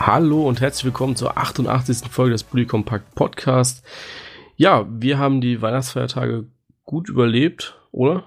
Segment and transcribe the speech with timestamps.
[0.00, 2.08] Hallo und herzlich willkommen zur 88.
[2.08, 3.84] Folge des Bully Compact Podcast.
[4.56, 6.46] Ja, wir haben die Weihnachtsfeiertage
[6.84, 8.22] gut überlebt, oder?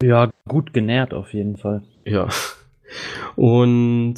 [0.00, 1.82] Ja, gut genährt auf jeden Fall.
[2.04, 2.28] Ja.
[3.34, 4.14] Und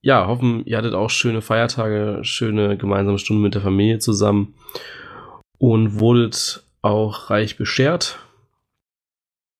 [0.00, 4.54] ja, hoffen, ihr hattet auch schöne Feiertage, schöne gemeinsame Stunden mit der Familie zusammen
[5.58, 8.18] und wurdet auch reich beschert.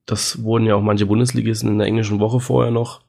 [0.05, 3.03] Das wurden ja auch manche Bundesligisten in der englischen Woche vorher noch.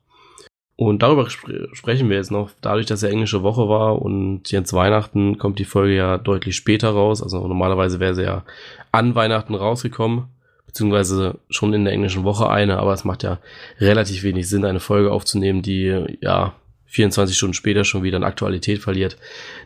[0.76, 2.50] Und darüber spre sprechen wir jetzt noch.
[2.62, 6.90] Dadurch, dass ja englische Woche war und jetzt Weihnachten, kommt die Folge ja deutlich später
[6.90, 7.22] raus.
[7.22, 8.44] Also normalerweise wäre sie ja
[8.92, 10.26] an Weihnachten rausgekommen,
[10.66, 13.40] beziehungsweise schon in der englischen Woche eine, aber es macht ja
[13.80, 18.80] relativ wenig Sinn, eine Folge aufzunehmen, die ja 24 Stunden später schon wieder an Aktualität
[18.80, 19.18] verliert.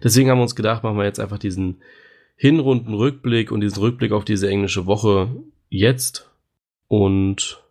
[0.04, 1.82] Deswegen haben wir uns gedacht, machen wir jetzt einfach diesen
[2.36, 5.30] Hinrunden-Rückblick und diesen Rückblick auf diese englische Woche
[5.70, 6.30] jetzt.
[6.88, 7.62] Und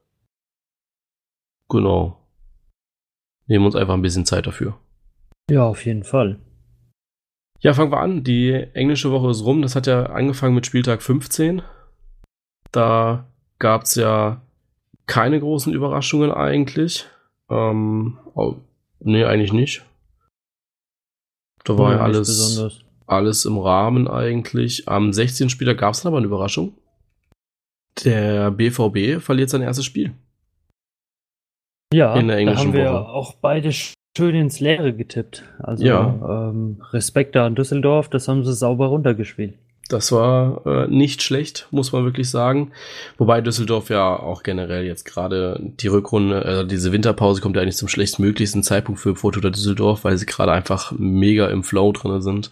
[1.68, 2.18] genau,
[3.47, 4.77] nehmen uns einfach ein bisschen Zeit dafür.
[5.51, 6.39] Ja, auf jeden Fall.
[7.61, 8.25] Ja, fangen wir an.
[8.25, 9.63] Die englische Woche ist rum.
[9.63, 11.63] Das hat ja angefangen mit Spieltag 15.
[12.73, 13.27] Da
[13.59, 14.43] gab es ja
[15.07, 17.07] keine großen Überraschungen eigentlich.
[17.49, 18.57] Ähm, oh,
[19.01, 19.85] nee, eigentlich nicht.
[21.65, 24.89] Da war ja alles, alles im Rahmen eigentlich.
[24.89, 25.49] Am 16.
[25.49, 26.74] Spieltag gab es dann aber eine Überraschung.
[28.05, 30.15] Der BVB verliert sein erstes Spiel.
[31.92, 33.09] Ja, in der englischen da haben wir Woche.
[33.09, 35.45] auch beide schön ins Leere getippt.
[35.59, 36.51] Also ja.
[36.51, 39.54] ähm, Respekt da an Düsseldorf, das haben sie sauber runtergespielt.
[39.88, 42.73] Das war äh, nicht schlecht, muss man wirklich sagen.
[43.18, 47.76] Wobei Düsseldorf ja auch generell jetzt gerade die Rückrunde, äh, diese Winterpause kommt ja eigentlich
[47.76, 52.50] zum schlechtmöglichsten Zeitpunkt für Fortuna Düsseldorf, weil sie gerade einfach mega im Flow drin sind.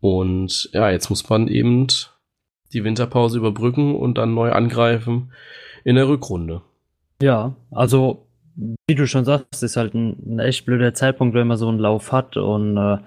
[0.00, 1.86] Und ja, jetzt muss man eben
[2.72, 5.32] die Winterpause überbrücken und dann neu angreifen
[5.84, 6.62] in der Rückrunde.
[7.22, 8.25] Ja, also
[8.56, 11.78] wie du schon sagst, ist halt ein, ein, echt blöder Zeitpunkt, wenn man so einen
[11.78, 12.98] Lauf hat und äh,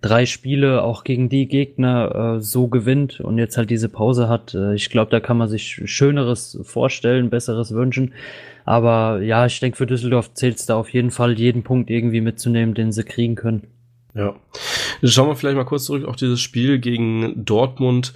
[0.00, 4.54] drei Spiele auch gegen die Gegner äh, so gewinnt und jetzt halt diese Pause hat.
[4.54, 8.14] Äh, ich glaube, da kann man sich Schöneres vorstellen, Besseres wünschen.
[8.64, 12.20] Aber ja, ich denke, für Düsseldorf zählt es da auf jeden Fall, jeden Punkt irgendwie
[12.20, 13.68] mitzunehmen, den sie kriegen können.
[14.14, 14.34] Ja.
[15.04, 18.14] Schauen wir vielleicht mal kurz zurück auf dieses Spiel gegen Dortmund.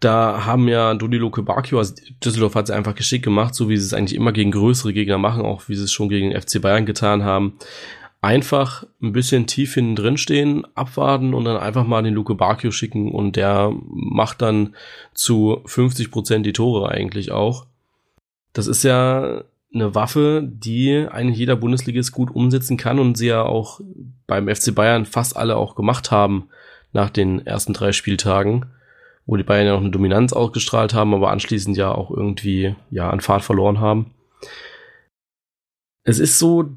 [0.00, 3.86] Da haben ja Danilo Kebakio, also Düsseldorf hat es einfach geschickt gemacht, so wie sie
[3.86, 6.86] es eigentlich immer gegen größere Gegner machen, auch wie sie es schon gegen FC Bayern
[6.86, 7.54] getan haben.
[8.20, 12.70] Einfach ein bisschen tief hinten drin stehen, abwarten und dann einfach mal den Luke Bakio
[12.70, 14.74] schicken und der macht dann
[15.14, 17.66] zu 50 Prozent die Tore eigentlich auch.
[18.52, 23.42] Das ist ja eine Waffe, die eigentlich jeder Bundesligist gut umsetzen kann und sie ja
[23.42, 23.80] auch
[24.26, 26.48] beim FC Bayern fast alle auch gemacht haben
[26.92, 28.66] nach den ersten drei Spieltagen
[29.26, 33.10] wo die Bayern ja noch eine Dominanz ausgestrahlt haben, aber anschließend ja auch irgendwie ja
[33.10, 34.14] an Fahrt verloren haben.
[36.04, 36.70] Es ist so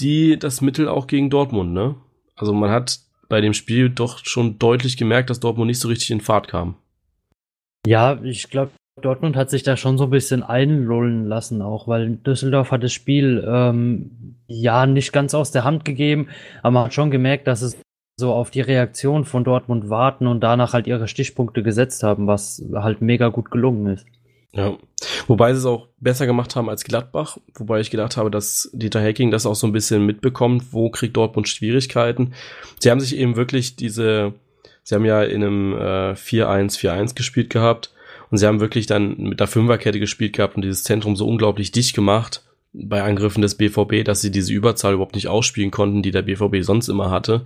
[0.00, 1.96] die das Mittel auch gegen Dortmund, ne?
[2.36, 6.10] Also man hat bei dem Spiel doch schon deutlich gemerkt, dass Dortmund nicht so richtig
[6.10, 6.76] in Fahrt kam.
[7.86, 8.70] Ja, ich glaube,
[9.02, 12.92] Dortmund hat sich da schon so ein bisschen einlullen lassen, auch weil Düsseldorf hat das
[12.92, 16.28] Spiel ähm, ja nicht ganz aus der Hand gegeben,
[16.62, 17.76] aber man hat schon gemerkt, dass es
[18.18, 22.62] so auf die Reaktion von Dortmund warten und danach halt ihre Stichpunkte gesetzt haben, was
[22.74, 24.06] halt mega gut gelungen ist.
[24.50, 24.76] Ja,
[25.28, 29.00] wobei sie es auch besser gemacht haben als Gladbach, wobei ich gedacht habe, dass Dieter
[29.00, 32.32] Hacking das auch so ein bisschen mitbekommt, wo kriegt Dortmund Schwierigkeiten.
[32.80, 34.34] Sie haben sich eben wirklich diese,
[34.82, 37.92] sie haben ja in einem äh, 4-1-4-1 gespielt gehabt
[38.32, 41.70] und sie haben wirklich dann mit der Fünferkette gespielt gehabt und dieses Zentrum so unglaublich
[41.70, 42.42] dicht gemacht,
[42.72, 46.62] bei Angriffen des BVB, dass sie diese Überzahl überhaupt nicht ausspielen konnten, die der BVB
[46.62, 47.44] sonst immer hatte.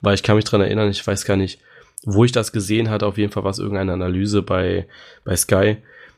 [0.00, 1.60] Weil ich kann mich dran erinnern, ich weiß gar nicht,
[2.04, 4.86] wo ich das gesehen hatte, auf jeden Fall war es irgendeine Analyse bei,
[5.24, 5.76] bei Sky,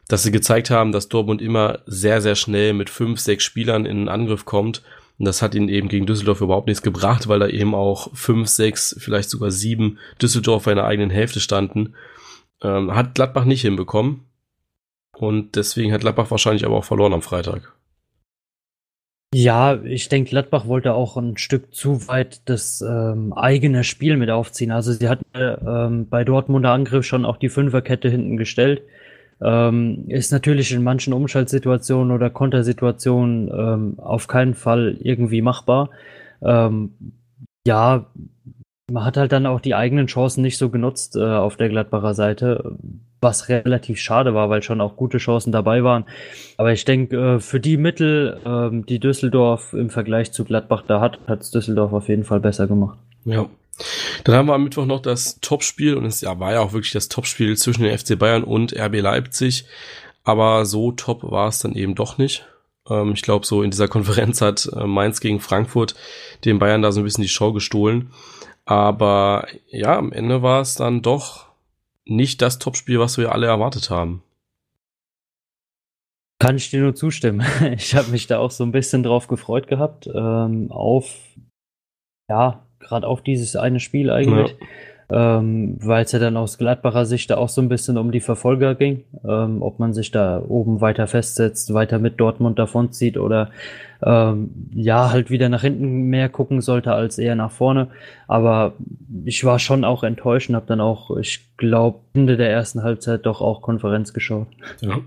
[0.08, 3.96] dass sie gezeigt haben, dass Dortmund immer sehr, sehr schnell mit fünf, sechs Spielern in
[3.96, 4.82] einen Angriff kommt.
[5.18, 8.48] Und das hat ihnen eben gegen Düsseldorf überhaupt nichts gebracht, weil da eben auch fünf,
[8.48, 11.94] sechs, vielleicht sogar sieben Düsseldorfer in der eigenen Hälfte standen.
[12.62, 14.24] Ähm, hat Gladbach nicht hinbekommen.
[15.16, 17.72] Und deswegen hat Gladbach wahrscheinlich aber auch verloren am Freitag.
[19.34, 24.28] Ja, ich denke, Gladbach wollte auch ein Stück zu weit das ähm, eigene Spiel mit
[24.28, 24.70] aufziehen.
[24.70, 28.82] Also sie hatten ähm, bei Dortmunder Angriff schon auch die Fünferkette hinten gestellt.
[29.40, 35.88] Ähm, ist natürlich in manchen Umschaltsituationen oder Kontersituationen ähm, auf keinen Fall irgendwie machbar.
[36.42, 36.92] Ähm,
[37.66, 38.06] ja,
[38.92, 42.14] man hat halt dann auch die eigenen Chancen nicht so genutzt äh, auf der Gladbacher
[42.14, 42.76] Seite
[43.22, 46.04] was relativ schade war, weil schon auch gute Chancen dabei waren.
[46.56, 51.00] Aber ich denke, äh, für die Mittel, ähm, die Düsseldorf im Vergleich zu Gladbach da
[51.00, 52.98] hat, hat es Düsseldorf auf jeden Fall besser gemacht.
[53.24, 53.46] Ja.
[54.24, 56.92] Dann haben wir am Mittwoch noch das Topspiel und es ja, war ja auch wirklich
[56.92, 59.66] das Topspiel zwischen den FC Bayern und RB Leipzig.
[60.24, 62.44] Aber so top war es dann eben doch nicht.
[62.90, 65.94] Ähm, ich glaube, so in dieser Konferenz hat äh, Mainz gegen Frankfurt
[66.44, 68.10] den Bayern da so ein bisschen die Show gestohlen.
[68.64, 71.46] Aber ja, am Ende war es dann doch
[72.04, 74.22] nicht das Topspiel, was wir alle erwartet haben.
[76.38, 77.46] Kann ich dir nur zustimmen.
[77.74, 81.14] Ich habe mich da auch so ein bisschen drauf gefreut gehabt, ähm, auf,
[82.28, 84.56] ja, gerade auf dieses eine Spiel eigentlich.
[84.58, 84.66] Ja
[85.12, 88.20] ähm, weil es ja dann aus Gladbacher Sicht da auch so ein bisschen um die
[88.20, 93.50] Verfolger ging, ähm, ob man sich da oben weiter festsetzt, weiter mit Dortmund davonzieht oder
[94.02, 97.88] ähm, ja, halt wieder nach hinten mehr gucken sollte als eher nach vorne.
[98.26, 98.72] Aber
[99.24, 103.26] ich war schon auch enttäuscht und habe dann auch, ich glaube, Ende der ersten Halbzeit
[103.26, 104.48] doch auch Konferenz geschaut.
[104.80, 104.98] Ja.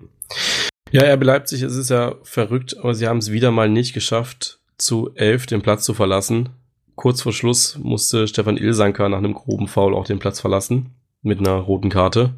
[0.92, 4.60] Ja, RB Leipzig, es ist ja verrückt, aber sie haben es wieder mal nicht geschafft,
[4.78, 6.50] zu elf den Platz zu verlassen
[6.95, 10.95] kurz vor Schluss musste Stefan Ilsanker nach einem groben Foul auch den Platz verlassen.
[11.21, 12.36] Mit einer roten Karte.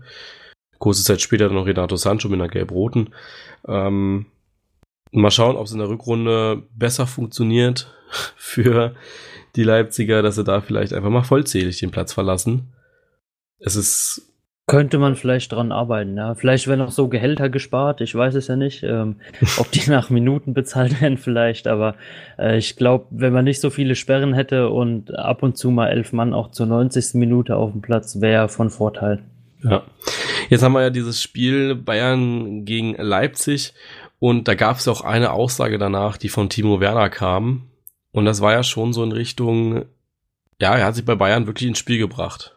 [0.80, 3.14] Kurze Zeit später noch Renato Sancho mit einer gelb-roten.
[3.68, 4.28] Ähm,
[5.12, 7.94] mal schauen, ob es in der Rückrunde besser funktioniert
[8.36, 8.96] für
[9.56, 12.74] die Leipziger, dass sie da vielleicht einfach mal vollzählig den Platz verlassen.
[13.60, 14.27] Es ist
[14.68, 16.36] könnte man vielleicht dran arbeiten, ja.
[16.36, 19.16] Vielleicht werden auch so Gehälter gespart, ich weiß es ja nicht, ähm,
[19.58, 21.96] ob die nach Minuten bezahlt werden vielleicht, aber
[22.38, 25.88] äh, ich glaube, wenn man nicht so viele Sperren hätte und ab und zu mal
[25.88, 27.14] elf Mann auch zur 90.
[27.14, 29.24] Minute auf dem Platz, wäre von Vorteil.
[29.64, 29.84] Ja.
[30.50, 33.74] Jetzt haben wir ja dieses Spiel Bayern gegen Leipzig
[34.20, 37.64] und da gab es auch eine Aussage danach, die von Timo Werner kam.
[38.12, 39.86] Und das war ja schon so in Richtung,
[40.60, 42.57] ja, er hat sich bei Bayern wirklich ins Spiel gebracht.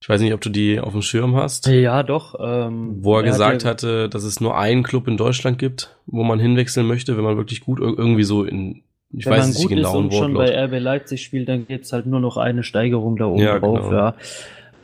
[0.00, 1.66] Ich weiß nicht, ob du die auf dem Schirm hast.
[1.66, 2.36] Ja, doch.
[2.40, 5.96] Ähm, wo er, er gesagt hatte, hatte, dass es nur einen Club in Deutschland gibt,
[6.06, 9.48] wo man hinwechseln möchte, wenn man wirklich gut irgendwie so in ich wenn weiß man
[9.50, 12.36] nicht gut genau ist und schon bei RB Leipzig spielt, dann gibt's halt nur noch
[12.36, 13.92] eine Steigerung da oben ja, drauf, genau.
[13.92, 14.14] ja.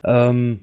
[0.03, 0.61] Ähm,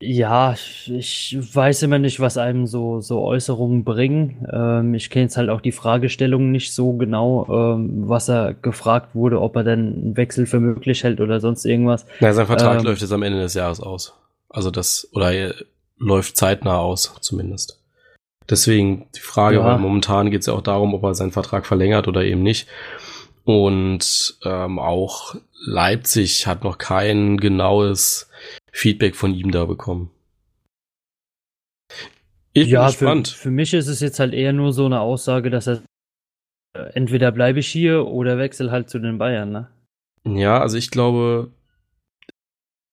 [0.00, 0.54] ja,
[0.86, 4.46] ich weiß immer nicht, was einem so, so Äußerungen bringen.
[4.52, 9.14] Ähm, ich kenne jetzt halt auch die Fragestellung nicht so genau, ähm, was er gefragt
[9.14, 12.06] wurde, ob er denn einen Wechsel für möglich hält oder sonst irgendwas.
[12.20, 14.14] Na, sein Vertrag ähm, läuft jetzt am Ende des Jahres aus.
[14.48, 15.52] Also das, oder
[15.98, 17.82] läuft zeitnah aus, zumindest.
[18.48, 19.64] Deswegen die Frage, ja.
[19.64, 22.68] weil momentan geht es ja auch darum, ob er seinen Vertrag verlängert oder eben nicht.
[23.44, 25.34] Und ähm, auch
[25.66, 28.27] Leipzig hat noch kein genaues
[28.72, 30.10] Feedback von ihm da bekommen.
[32.52, 33.28] Ich ja, bin gespannt.
[33.28, 35.82] Für, für mich ist es jetzt halt eher nur so eine Aussage, dass er
[36.74, 39.68] äh, entweder bleibe ich hier oder wechsel halt zu den Bayern, ne?
[40.24, 41.52] Ja, also ich glaube,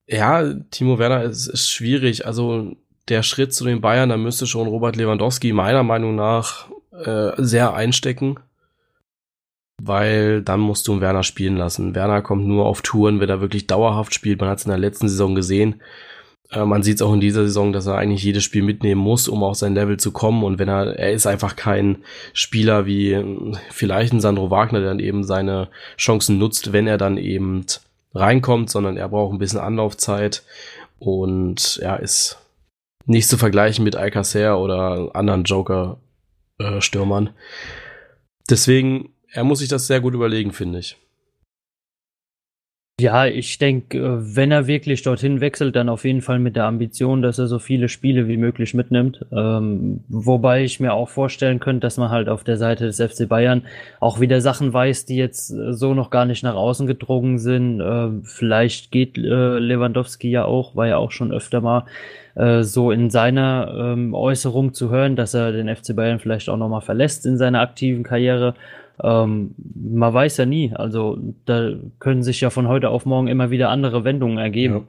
[0.07, 2.25] ja, Timo Werner ist, ist schwierig.
[2.25, 2.75] Also
[3.09, 7.73] der Schritt zu den Bayern, da müsste schon Robert Lewandowski meiner Meinung nach äh, sehr
[7.73, 8.39] einstecken
[9.81, 11.95] weil dann musst du Werner spielen lassen.
[11.95, 14.39] Werner kommt nur auf Touren, wenn er wirklich dauerhaft spielt.
[14.39, 15.81] Man hat es in der letzten Saison gesehen.
[16.51, 19.27] Äh, man sieht es auch in dieser Saison, dass er eigentlich jedes Spiel mitnehmen muss,
[19.27, 20.43] um auf sein Level zu kommen.
[20.43, 21.97] Und wenn er, er ist einfach kein
[22.33, 26.97] Spieler wie äh, vielleicht ein Sandro Wagner, der dann eben seine Chancen nutzt, wenn er
[26.97, 27.65] dann eben
[28.13, 30.43] reinkommt, sondern er braucht ein bisschen Anlaufzeit
[30.99, 32.39] und er ist
[33.05, 37.27] nicht zu vergleichen mit Alcacer oder anderen Joker-Stürmern.
[37.27, 37.31] Äh,
[38.49, 40.97] Deswegen er muss sich das sehr gut überlegen, finde ich.
[42.97, 46.63] Ja, ich denke, äh, wenn er wirklich dorthin wechselt, dann auf jeden Fall mit der
[46.63, 49.25] Ambition, dass er so viele Spiele wie möglich mitnimmt.
[49.33, 53.27] Ähm, wobei ich mir auch vorstellen könnte, dass man halt auf der Seite des FC
[53.27, 53.63] Bayern
[53.99, 57.81] auch wieder Sachen weiß, die jetzt äh, so noch gar nicht nach außen gedrungen sind.
[57.81, 61.83] Äh, vielleicht geht äh, Lewandowski ja auch, war ja auch schon öfter mal
[62.35, 66.55] äh, so in seiner ähm, Äußerung zu hören, dass er den FC Bayern vielleicht auch
[66.55, 68.55] nochmal verlässt in seiner aktiven Karriere.
[69.03, 70.73] Ähm, man weiß ja nie.
[70.73, 74.87] Also da können sich ja von heute auf morgen immer wieder andere Wendungen ergeben.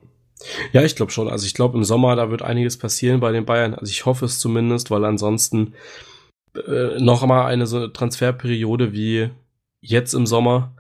[0.72, 0.80] Ja.
[0.80, 1.28] ja ich glaube schon.
[1.28, 3.75] Also ich glaube im Sommer, da wird einiges passieren bei den Bayern.
[3.75, 5.75] Also ich hoffe es zumindest, weil ansonsten
[6.66, 9.30] äh, noch mal eine so Transferperiode wie
[9.80, 10.72] jetzt im Sommer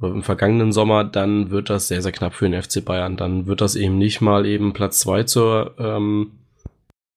[0.00, 3.16] oder im vergangenen Sommer, dann wird das sehr, sehr knapp für den FC Bayern.
[3.16, 6.32] Dann wird das eben nicht mal eben Platz zwei zur ähm,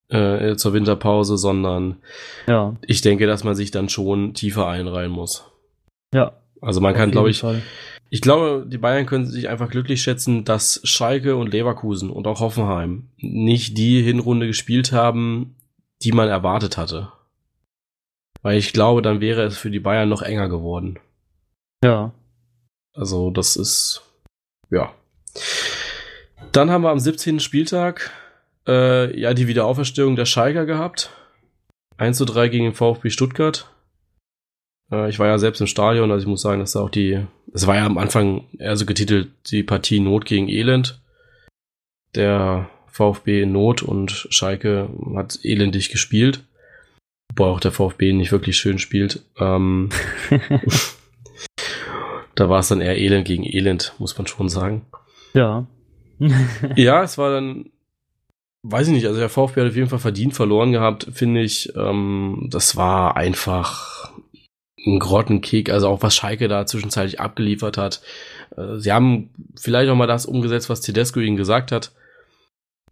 [0.08, 1.96] äh, zur Winterpause, sondern
[2.46, 2.74] ja.
[2.86, 5.44] ich denke, dass man sich dann schon tiefer einreihen muss.
[6.14, 6.32] Ja.
[6.60, 7.62] Also man kann, glaube ich, Fall.
[8.08, 12.40] ich glaube, die Bayern können sich einfach glücklich schätzen, dass Schalke und Leverkusen und auch
[12.40, 15.56] Hoffenheim nicht die Hinrunde gespielt haben,
[16.02, 17.12] die man erwartet hatte.
[18.42, 20.98] Weil ich glaube, dann wäre es für die Bayern noch enger geworden.
[21.84, 22.12] Ja.
[22.94, 24.02] Also das ist,
[24.70, 24.94] ja.
[26.52, 27.40] Dann haben wir am 17.
[27.40, 28.12] Spieltag
[28.66, 31.10] äh, ja die Wiederauferstehung der Schalker gehabt.
[31.98, 33.70] 1 zu 3 gegen den VfB Stuttgart.
[34.90, 37.26] Äh, ich war ja selbst im Stadion, also ich muss sagen, dass da auch die,
[37.52, 41.00] es war ja am Anfang eher so getitelt, die Partie Not gegen Elend.
[42.14, 46.44] Der VfB in Not und Schalke hat elendig gespielt.
[47.30, 49.22] Wobei auch der VfB nicht wirklich schön spielt.
[49.38, 49.90] Ähm,
[52.36, 54.86] Da war es dann eher Elend gegen Elend, muss man schon sagen.
[55.32, 55.66] Ja.
[56.76, 57.70] ja, es war dann,
[58.70, 61.72] weiß ich nicht, also der VfB hat auf jeden Fall verdient verloren gehabt, finde ich.
[61.76, 64.12] Ähm, das war einfach
[64.86, 68.02] ein Grottenkick, also auch was Schalke da zwischenzeitlich abgeliefert hat.
[68.56, 71.92] Äh, sie haben vielleicht auch mal das umgesetzt, was Tedesco ihnen gesagt hat.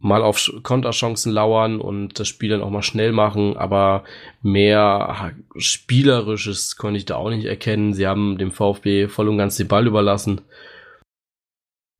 [0.00, 4.04] Mal auf Konterchancen lauern und das Spiel dann auch mal schnell machen, aber
[4.43, 7.95] mehr Spielerisches konnte ich da auch nicht erkennen.
[7.95, 10.43] Sie haben dem VfB voll und ganz den Ball überlassen.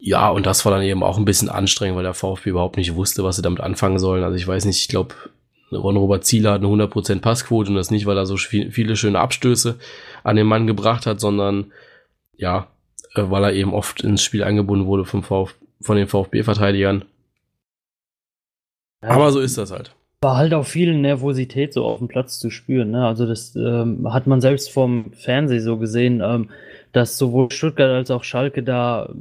[0.07, 2.95] Ja, und das war dann eben auch ein bisschen anstrengend, weil der VfB überhaupt nicht
[2.95, 4.23] wusste, was sie damit anfangen sollen.
[4.23, 5.15] Also ich weiß nicht, ich glaube,
[5.73, 9.79] Ron-Robert Zieler hat eine 100% Passquote und das nicht, weil er so viele schöne Abstöße
[10.23, 11.73] an den Mann gebracht hat, sondern
[12.37, 12.67] ja,
[13.15, 17.07] äh, weil er eben oft ins Spiel eingebunden wurde vom Vf von den VfB-Verteidigern.
[19.03, 19.95] Ja, Aber so ist das halt.
[20.21, 22.91] War halt auch viel Nervosität so auf dem Platz zu spüren.
[22.91, 23.07] Ne?
[23.07, 26.21] Also das ähm, hat man selbst vom Fernsehen so gesehen.
[26.23, 26.51] Ähm,
[26.95, 29.13] dass sowohl Stuttgart als auch Schalke da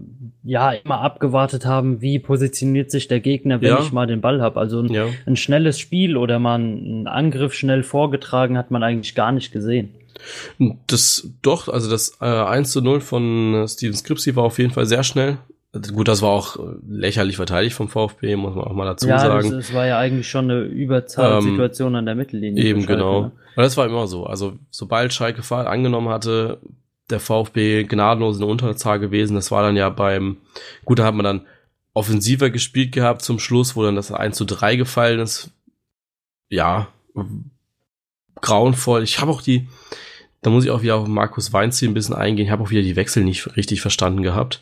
[0.44, 3.80] ja immer abgewartet haben, wie positioniert sich der Gegner, wenn ja.
[3.82, 4.60] ich mal den Ball habe.
[4.60, 5.08] Also ein, ja.
[5.25, 9.89] ein, schnelles Spiel oder mal einen Angriff schnell vorgetragen hat man eigentlich gar nicht gesehen.
[10.86, 14.72] Das doch, also das äh, 1 zu 0 von äh, Steven Skripsi war auf jeden
[14.72, 15.39] Fall sehr schnell.
[15.96, 19.18] Gut, das war auch äh, lächerlich verteidigt vom VfB, muss man auch mal dazu ja,
[19.18, 19.51] sagen.
[19.51, 22.63] Ja, es war ja eigentlich schon eine Überzahlsituation ähm, an der Mittellinie.
[22.63, 23.22] Eben, Schalke, genau.
[23.22, 23.32] Ne?
[23.56, 24.27] Aber das war immer so.
[24.27, 26.60] Also, sobald Schalke Fall angenommen hatte,
[27.10, 29.36] der VfB gnadenlos in Unterzahl gewesen.
[29.36, 30.38] Das war dann ja beim,
[30.86, 31.48] gut, da hat man dann
[31.94, 35.52] offensiver gespielt gehabt zum Schluss, wo dann das 1 zu 3 gefallen ist.
[36.50, 36.88] Ja,
[38.42, 39.04] grauenvoll.
[39.04, 39.68] Ich habe auch die,
[40.42, 42.46] da muss ich auch wieder auf Markus Weinziel ein bisschen eingehen.
[42.46, 44.62] Ich habe auch wieder die Wechsel nicht richtig verstanden gehabt.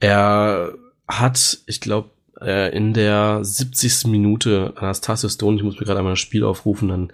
[0.00, 0.74] Er
[1.06, 4.06] hat, ich glaube, äh, in der 70.
[4.06, 7.12] Minute Anastasios Don, ich muss mir gerade einmal das Spiel aufrufen, dann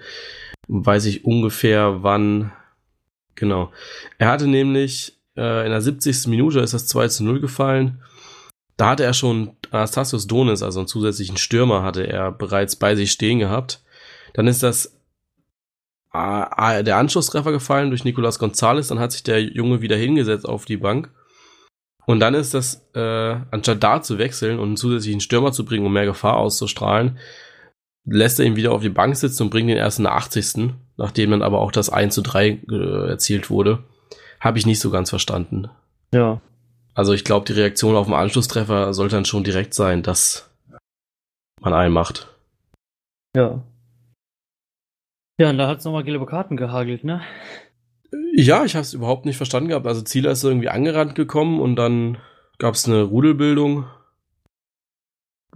[0.68, 2.52] weiß ich ungefähr, wann
[3.34, 3.72] Genau.
[4.18, 6.26] Er hatte nämlich äh, in der 70.
[6.26, 8.02] Minute ist das 2 zu 0 gefallen.
[8.76, 13.12] Da hatte er schon Anastasios Donis, also einen zusätzlichen Stürmer, hatte er bereits bei sich
[13.12, 13.82] stehen gehabt.
[14.34, 15.00] Dann ist das
[16.12, 18.88] äh, der Anschlusstreffer gefallen durch Nicolas Gonzalez.
[18.88, 21.10] Dann hat sich der Junge wieder hingesetzt auf die Bank.
[22.06, 25.86] Und dann ist das, äh, anstatt da zu wechseln und einen zusätzlichen Stürmer zu bringen,
[25.86, 27.18] um mehr Gefahr auszustrahlen,
[28.04, 30.72] lässt er ihn wieder auf die Bank sitzen und bringt ihn erst in der 80
[30.96, 33.84] nachdem dann aber auch das 1 zu 3 äh, erzielt wurde,
[34.38, 35.68] habe ich nicht so ganz verstanden.
[36.12, 36.40] Ja.
[36.94, 40.50] Also ich glaube, die Reaktion auf den Anschlusstreffer sollte dann schon direkt sein, dass
[41.60, 42.28] man einen macht.
[43.34, 43.62] Ja.
[45.40, 47.22] Ja, und da hat es nochmal gelbe Karten gehagelt, ne?
[48.34, 49.86] Ja, ich habe es überhaupt nicht verstanden gehabt.
[49.86, 52.18] Also Zieler ist irgendwie angerannt gekommen und dann
[52.58, 53.86] gab es eine Rudelbildung.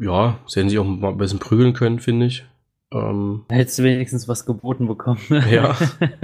[0.01, 2.45] Ja, sie hätten sich auch mal ein bisschen prügeln können, finde ich.
[2.93, 5.21] Ähm, Hättest du wenigstens was geboten bekommen.
[5.51, 5.77] ja.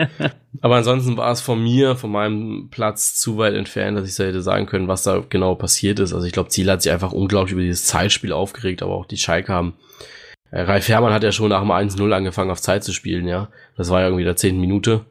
[0.60, 4.24] Aber ansonsten war es von mir, von meinem Platz zu weit entfernt, dass ich so
[4.24, 6.12] hätte sagen können, was da genau passiert ist.
[6.12, 9.16] Also ich glaube, Ziel hat sich einfach unglaublich über dieses Zeitspiel aufgeregt, aber auch die
[9.16, 9.74] Schalke haben.
[10.50, 13.48] Äh, Ralf Herrmann hat ja schon nach dem 1-0 angefangen, auf Zeit zu spielen, ja.
[13.76, 14.60] Das war ja irgendwie der 10.
[14.60, 15.06] Minute.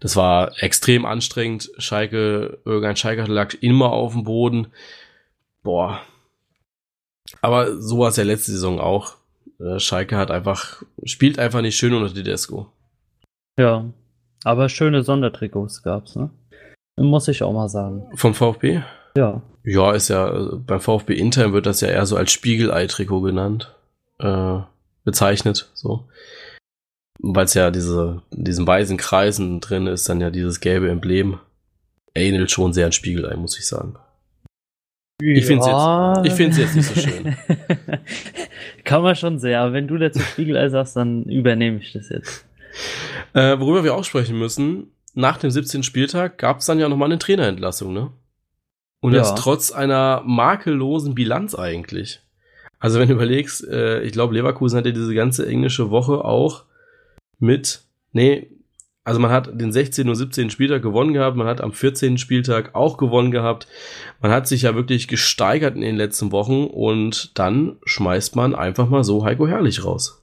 [0.00, 1.70] Das war extrem anstrengend.
[1.78, 4.68] Schalke, irgendein Schalke lag immer auf dem Boden.
[5.62, 6.00] Boah.
[7.40, 9.16] Aber so war es ja letzte Saison auch
[9.62, 12.70] äh, Schalke hat einfach, spielt einfach nicht schön unter Tedesco.
[13.58, 13.84] Ja,
[14.44, 16.30] aber schöne Sondertrikots gab's, ne?
[16.98, 18.06] Muss ich auch mal sagen.
[18.14, 18.82] Vom VfB?
[19.16, 19.42] Ja.
[19.64, 23.74] Ja, ist ja, äh, beim VfB intern wird das ja eher so als Spiegelei-Trikot genannt,
[24.18, 24.58] äh,
[25.04, 26.08] bezeichnet, so.
[27.18, 31.38] Weil es ja diese, diesen weißen Kreisen drin ist, dann ja dieses gelbe Emblem.
[32.14, 33.96] Ähnelt schon sehr an Spiegelei, muss ich sagen.
[35.22, 37.36] Ich finde es jetzt, ich find's jetzt nicht so schön.
[38.84, 42.46] Kann man schon sehr, aber wenn du dazu Spiegelei sagst, dann übernehme ich das jetzt.
[43.34, 45.82] Äh, worüber wir auch sprechen müssen, nach dem 17.
[45.82, 48.10] Spieltag gab es dann ja nochmal eine Trainerentlassung, ne?
[49.00, 49.18] Und ja.
[49.18, 52.20] das trotz einer makellosen Bilanz eigentlich.
[52.78, 56.64] Also wenn du überlegst, äh, ich glaube, Leverkusen hatte diese ganze englische Woche auch
[57.38, 58.48] mit, nee,
[59.04, 60.08] also man hat den 16.
[60.08, 60.50] und 17.
[60.50, 62.18] Spieltag gewonnen gehabt, man hat am 14.
[62.18, 63.66] Spieltag auch gewonnen gehabt.
[64.20, 68.88] Man hat sich ja wirklich gesteigert in den letzten Wochen und dann schmeißt man einfach
[68.88, 70.21] mal so Heiko Herrlich raus.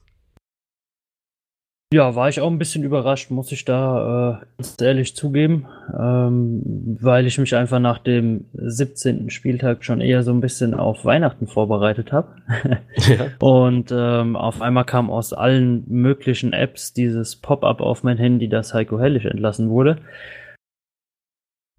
[1.91, 5.65] Ja, war ich auch ein bisschen überrascht, muss ich da äh, ganz ehrlich zugeben,
[5.99, 6.61] ähm,
[7.01, 9.31] weil ich mich einfach nach dem 17.
[9.31, 12.27] Spieltag schon eher so ein bisschen auf Weihnachten vorbereitet habe.
[12.95, 13.25] ja.
[13.39, 18.75] Und ähm, auf einmal kam aus allen möglichen Apps dieses Pop-up auf mein Handy, dass
[18.75, 19.97] Heiko Hellig entlassen wurde.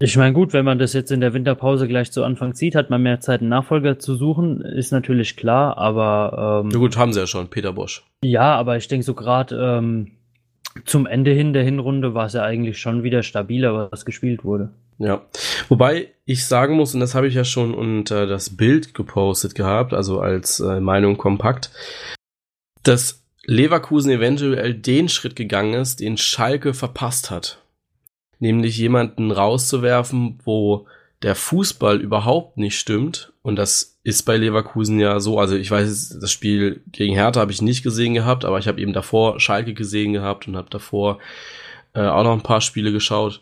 [0.03, 2.89] Ich meine, gut, wenn man das jetzt in der Winterpause gleich zu Anfang zieht, hat
[2.89, 6.63] man mehr Zeit, einen Nachfolger zu suchen, ist natürlich klar, aber.
[6.63, 8.03] Ähm, ja gut, haben sie ja schon, Peter Bosch.
[8.23, 10.13] Ja, aber ich denke so gerade ähm,
[10.85, 14.71] zum Ende hin der Hinrunde war es ja eigentlich schon wieder stabiler, was gespielt wurde.
[14.97, 15.21] Ja,
[15.69, 19.93] wobei ich sagen muss, und das habe ich ja schon unter das Bild gepostet gehabt,
[19.93, 21.69] also als äh, Meinung kompakt,
[22.81, 27.60] dass Leverkusen eventuell den Schritt gegangen ist, den Schalke verpasst hat.
[28.41, 30.87] Nämlich jemanden rauszuwerfen, wo
[31.23, 33.31] der Fußball überhaupt nicht stimmt.
[33.41, 35.39] Und das ist bei Leverkusen ja so.
[35.39, 38.81] Also ich weiß, das Spiel gegen Hertha habe ich nicht gesehen gehabt, aber ich habe
[38.81, 41.19] eben davor Schalke gesehen gehabt und habe davor
[41.93, 43.41] äh, auch noch ein paar Spiele geschaut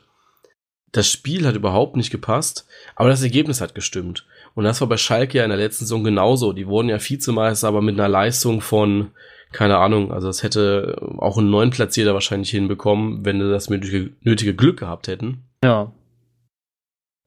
[0.91, 2.65] das Spiel hat überhaupt nicht gepasst,
[2.96, 4.25] aber das Ergebnis hat gestimmt.
[4.56, 6.53] Und das war bei Schalke ja in der letzten Saison genauso.
[6.53, 9.12] Die wurden ja Vizemeister, aber mit einer Leistung von,
[9.51, 14.12] keine Ahnung, also das hätte auch ein neuen Platzierter wahrscheinlich hinbekommen, wenn sie das nötige,
[14.22, 15.44] nötige Glück gehabt hätten.
[15.63, 15.91] Ja.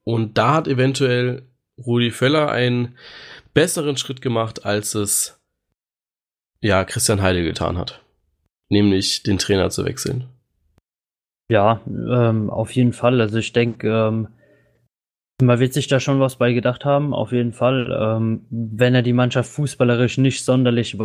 [0.04, 1.42] Und da hat eventuell
[1.78, 2.96] Rudi Völler einen
[3.54, 5.40] besseren Schritt gemacht, als es
[6.60, 8.04] ja Christian Heide getan hat.
[8.68, 10.28] Nämlich den Trainer zu wechseln.
[11.50, 13.20] Ja, ähm, auf jeden Fall.
[13.20, 14.28] Also ich denke, ähm,
[15.42, 17.90] man wird sich da schon was bei gedacht haben, auf jeden Fall.
[17.92, 20.96] Ähm, wenn er die Mannschaft fußballerisch nicht sonderlich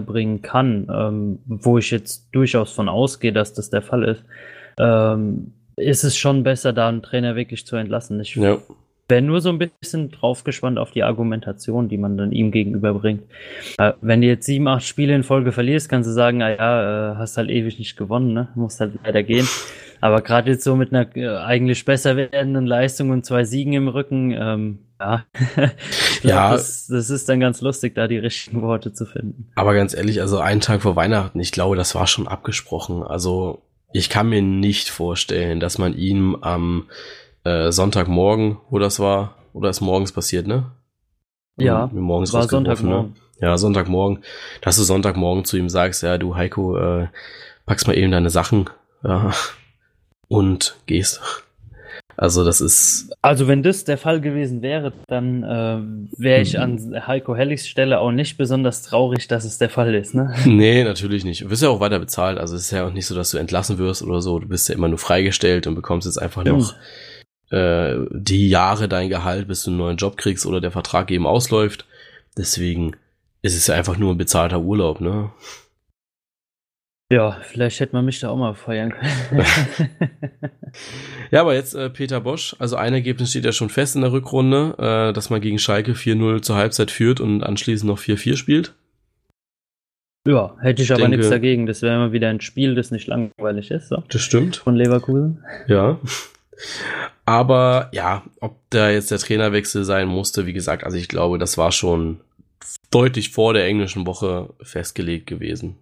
[0.00, 4.24] bringen kann, ähm, wo ich jetzt durchaus von ausgehe, dass das der Fall ist,
[4.78, 8.20] ähm, ist es schon besser, da einen Trainer wirklich zu entlassen.
[8.20, 8.58] Ich ja
[9.08, 13.22] wäre nur so ein bisschen drauf gespannt auf die Argumentation, die man dann ihm gegenüberbringt.
[13.78, 17.12] Äh, wenn du jetzt sieben, acht Spiele in Folge verlierst, kannst du sagen, ah ja,
[17.12, 18.48] äh, hast halt ewig nicht gewonnen, ne?
[18.54, 19.48] Musst halt leider gehen.
[20.00, 23.88] Aber gerade jetzt so mit einer äh, eigentlich besser werdenden Leistung und zwei Siegen im
[23.88, 25.24] Rücken, ähm, ja,
[26.22, 29.50] ja das, das, ist dann ganz lustig, da die richtigen Worte zu finden.
[29.54, 33.02] Aber ganz ehrlich, also einen Tag vor Weihnachten, ich glaube, das war schon abgesprochen.
[33.02, 33.62] Also
[33.92, 36.88] ich kann mir nicht vorstellen, dass man ihm am
[37.44, 40.72] äh, Sonntagmorgen, wo das war, oder ist morgens passiert, ne?
[41.56, 42.48] Ja, morgens war ne?
[42.48, 43.10] Sonntagmorgen.
[43.10, 43.16] Ne?
[43.40, 44.24] Ja, Sonntagmorgen,
[44.62, 47.08] dass du Sonntagmorgen zu ihm sagst, ja, du Heiko, äh,
[47.66, 48.68] packst mal eben deine Sachen
[49.04, 49.32] ja,
[50.28, 51.20] und gehst.
[52.20, 53.12] Also das ist.
[53.22, 58.00] Also wenn das der Fall gewesen wäre, dann äh, wäre ich an Heiko Helligs Stelle
[58.00, 60.34] auch nicht besonders traurig, dass es der Fall ist, ne?
[60.44, 61.42] Nee, natürlich nicht.
[61.42, 62.36] Du wirst ja auch weiter bezahlt.
[62.38, 64.40] Also es ist ja auch nicht so, dass du entlassen wirst oder so.
[64.40, 66.54] Du bist ja immer nur freigestellt und bekommst jetzt einfach ja.
[66.54, 66.74] noch
[67.50, 71.24] äh, die Jahre dein Gehalt, bis du einen neuen Job kriegst oder der Vertrag eben
[71.24, 71.86] ausläuft.
[72.36, 72.96] Deswegen
[73.42, 75.30] ist es ja einfach nur ein bezahlter Urlaub, ne?
[77.10, 79.44] Ja, vielleicht hätte man mich da auch mal feiern können.
[81.30, 84.12] ja, aber jetzt äh, Peter Bosch, also ein Ergebnis steht ja schon fest in der
[84.12, 88.74] Rückrunde, äh, dass man gegen Schalke 4-0 zur Halbzeit führt und anschließend noch 4-4 spielt.
[90.26, 91.64] Ja, hätte ich, ich aber denke, nichts dagegen.
[91.64, 93.88] Das wäre immer wieder ein Spiel, das nicht langweilig ist.
[93.88, 94.02] So.
[94.10, 94.56] Das stimmt.
[94.56, 95.42] Von Leverkusen.
[95.66, 95.98] Ja.
[97.24, 101.58] Aber ja, ob da jetzt der Trainerwechsel sein musste, wie gesagt, also ich glaube, das
[101.58, 102.20] war schon
[102.90, 105.76] deutlich vor der englischen Woche festgelegt gewesen.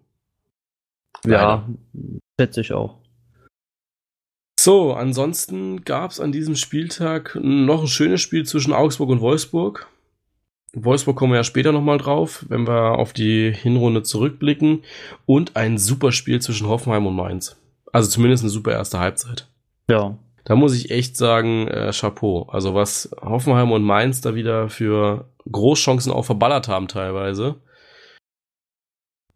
[1.25, 1.69] Ja,
[2.39, 2.99] schätze ich auch.
[4.59, 9.87] So, ansonsten gab es an diesem Spieltag noch ein schönes Spiel zwischen Augsburg und Wolfsburg.
[10.75, 14.83] Wolfsburg kommen wir ja später nochmal drauf, wenn wir auf die Hinrunde zurückblicken.
[15.25, 17.57] Und ein super Spiel zwischen Hoffenheim und Mainz.
[17.93, 19.49] Also zumindest eine super erste Halbzeit.
[19.89, 22.45] Ja, da muss ich echt sagen, äh, Chapeau.
[22.45, 27.57] Also was Hoffenheim und Mainz da wieder für Großchancen auch verballert haben teilweise.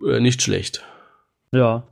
[0.05, 0.85] Äh, nicht schlecht.
[1.55, 1.85] Ja,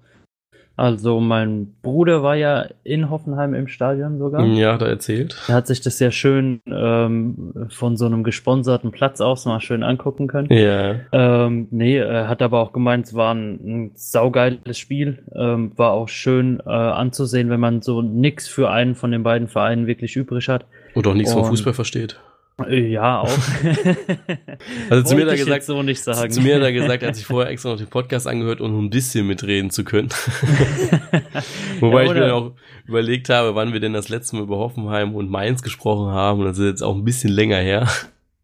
[0.78, 4.46] also mein Bruder war ja in Hoffenheim im Stadion sogar.
[4.46, 5.36] Ja, hat er erzählt.
[5.48, 9.82] Er hat sich das sehr schön ähm, von so einem gesponserten Platz aus mal schön
[9.82, 10.52] angucken können.
[10.52, 11.00] Ja.
[11.10, 15.24] Ähm, nee, er hat aber auch gemeint, es war ein, ein saugeiles Spiel.
[15.34, 19.48] Ähm, war auch schön äh, anzusehen, wenn man so nix für einen von den beiden
[19.48, 20.64] Vereinen wirklich übrig hat.
[20.94, 22.20] Und auch nichts vom Fußball versteht.
[22.66, 23.28] Ja, auch.
[24.90, 26.32] also zu mir da gesagt, so nicht sagen.
[26.32, 28.90] Zu mir hat er gesagt, als ich vorher extra noch den Podcast angehört, um ein
[28.90, 30.08] bisschen mitreden zu können.
[31.80, 32.52] Wobei ja, ich mir auch
[32.86, 36.40] überlegt habe, wann wir denn das letzte Mal über Hoffenheim und Mainz gesprochen haben.
[36.40, 37.88] Und das ist jetzt auch ein bisschen länger her.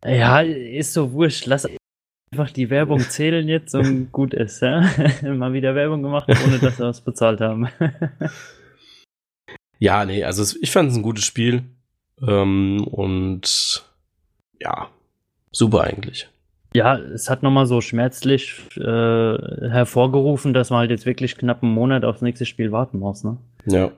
[0.06, 1.46] Ja, ist so wurscht.
[1.46, 1.66] Lass
[2.30, 4.62] einfach die Werbung zählen jetzt und gut ist.
[4.62, 4.88] Ja?
[5.22, 7.68] Mal wieder Werbung gemacht, ohne dass wir was bezahlt haben.
[9.80, 11.64] ja, nee, also ich fand es ein gutes Spiel.
[12.22, 13.84] Ähm, und
[14.60, 14.88] ja,
[15.52, 16.28] super eigentlich.
[16.74, 21.72] Ja, es hat nochmal so schmerzlich äh, hervorgerufen, dass man halt jetzt wirklich knapp einen
[21.72, 23.36] Monat aufs nächste Spiel warten muss, ne?
[23.66, 23.92] Ja.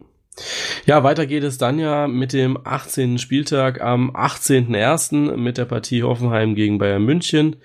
[0.85, 3.17] Ja, weiter geht es dann ja mit dem 18.
[3.17, 5.37] Spieltag am 18.01.
[5.37, 7.57] mit der Partie Hoffenheim gegen Bayern München.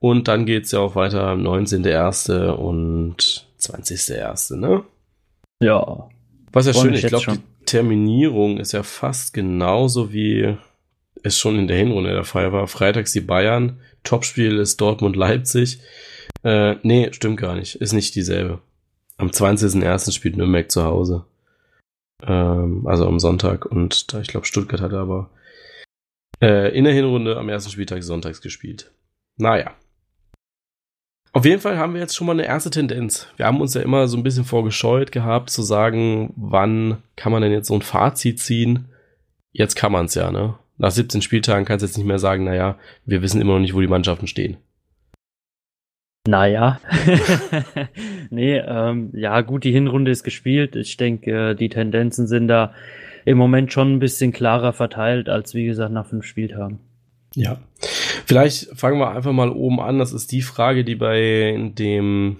[0.00, 2.50] Und dann geht es ja auch weiter am 19.01.
[2.50, 4.82] und 20.01., ne?
[5.60, 6.08] Ja.
[6.52, 10.56] Was ja schön, ich glaube, die Terminierung ist ja fast genauso wie
[11.22, 12.66] es schon in der Hinrunde der Fall war.
[12.68, 15.80] Freitags die Bayern, Topspiel ist Dortmund-Leipzig.
[16.42, 17.76] Äh, nee, stimmt gar nicht.
[17.76, 18.60] Ist nicht dieselbe.
[19.16, 20.12] Am 20.01.
[20.12, 21.24] spielt Nürnberg zu Hause.
[22.22, 25.30] Ähm, also am Sonntag und da, ich glaube, Stuttgart hatte aber
[26.40, 28.90] äh, in der Hinrunde am ersten Spieltag sonntags gespielt.
[29.36, 29.72] Naja.
[31.32, 33.28] Auf jeden Fall haben wir jetzt schon mal eine erste Tendenz.
[33.36, 37.42] Wir haben uns ja immer so ein bisschen vorgescheut gehabt, zu sagen, wann kann man
[37.42, 38.88] denn jetzt so ein Fazit ziehen?
[39.52, 40.58] Jetzt kann man es ja, ne?
[40.78, 43.74] Nach 17 Spieltagen kannst du jetzt nicht mehr sagen, naja, wir wissen immer noch nicht,
[43.74, 44.56] wo die Mannschaften stehen.
[46.26, 46.80] Naja.
[48.30, 50.76] nee, ähm, ja, gut, die Hinrunde ist gespielt.
[50.76, 52.74] Ich denke, äh, die Tendenzen sind da
[53.24, 56.80] im Moment schon ein bisschen klarer verteilt als, wie gesagt, nach fünf Spieltagen.
[57.34, 57.58] Ja.
[58.26, 59.98] Vielleicht fangen wir einfach mal oben an.
[59.98, 62.38] Das ist die Frage, die bei dem,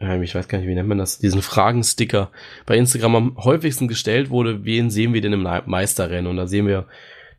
[0.00, 2.30] äh, ich weiß gar nicht, wie nennt man das, diesen Fragensticker
[2.66, 4.64] bei Instagram am häufigsten gestellt wurde.
[4.64, 6.26] Wen sehen wir denn im Meisterrennen?
[6.26, 6.86] Und da sehen wir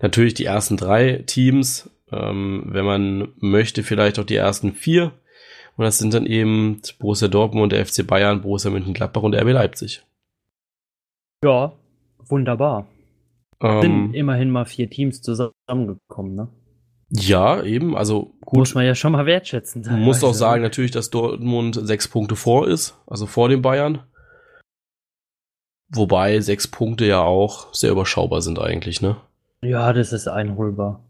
[0.02, 1.90] natürlich die ersten drei Teams.
[2.12, 5.12] Ähm, wenn man möchte, vielleicht auch die ersten vier.
[5.78, 9.54] Und das sind dann eben Borussia Dortmund, der FC Bayern, Borussia Mönchengladbach und der RB
[9.54, 10.04] Leipzig.
[11.44, 11.74] Ja,
[12.18, 12.88] wunderbar.
[13.62, 16.50] Ähm, sind immerhin mal vier Teams zusammengekommen, ne?
[17.12, 18.60] Ja, eben, also gut.
[18.60, 19.82] Muss man ja schon mal wertschätzen.
[19.82, 24.04] Man muss auch sagen, natürlich, dass Dortmund sechs Punkte vor ist, also vor den Bayern.
[25.92, 29.18] Wobei sechs Punkte ja auch sehr überschaubar sind eigentlich, ne?
[29.62, 31.04] Ja, das ist einholbar.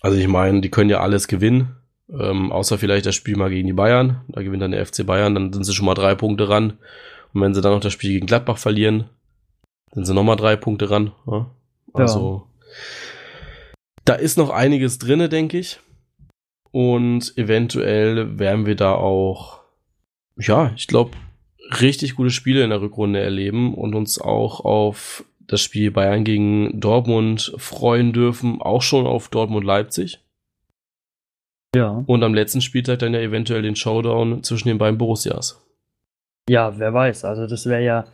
[0.00, 1.76] Also ich meine, die können ja alles gewinnen,
[2.10, 4.22] ähm, außer vielleicht das Spiel mal gegen die Bayern.
[4.28, 6.78] Da gewinnt dann der FC Bayern, dann sind sie schon mal drei Punkte ran.
[7.32, 9.04] Und wenn sie dann noch das Spiel gegen Gladbach verlieren,
[9.92, 11.12] sind sie nochmal drei Punkte ran.
[11.26, 11.50] Ja?
[11.92, 12.52] Also ja
[14.04, 15.80] da ist noch einiges drinne, denke ich.
[16.70, 19.60] Und eventuell werden wir da auch,
[20.38, 21.12] ja, ich glaube,
[21.80, 26.80] richtig gute Spiele in der Rückrunde erleben und uns auch auf das Spiel Bayern gegen
[26.80, 30.20] Dortmund freuen dürfen, auch schon auf Dortmund-Leipzig.
[31.74, 32.02] Ja.
[32.06, 35.62] Und am letzten Spieltag dann ja eventuell den Showdown zwischen den beiden Borussias.
[36.48, 37.24] Ja, wer weiß.
[37.24, 38.04] Also das wäre ja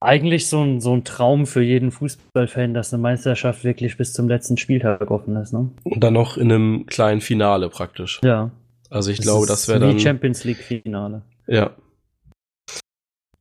[0.00, 4.28] eigentlich so ein, so ein Traum für jeden Fußballfan, dass eine Meisterschaft wirklich bis zum
[4.28, 5.52] letzten Spieltag offen ist.
[5.52, 5.70] Ne?
[5.84, 8.20] Und dann noch in einem kleinen Finale praktisch.
[8.24, 8.50] Ja.
[8.90, 9.96] Also ich das glaube, das wäre dann.
[9.96, 11.22] Wie Champions League Finale.
[11.46, 11.70] Ja.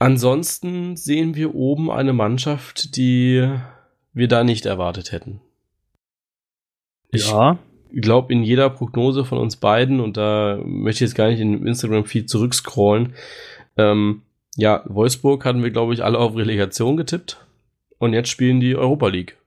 [0.01, 3.47] Ansonsten sehen wir oben eine Mannschaft, die
[4.13, 5.41] wir da nicht erwartet hätten.
[7.11, 7.59] Ich ja.
[7.93, 11.67] glaube, in jeder Prognose von uns beiden, und da möchte ich jetzt gar nicht in
[11.67, 13.13] Instagram-Feed zurückscrollen,
[13.77, 14.23] ähm,
[14.55, 17.45] ja, Wolfsburg hatten wir, glaube ich, alle auf Relegation getippt.
[17.99, 19.37] Und jetzt spielen die Europa League.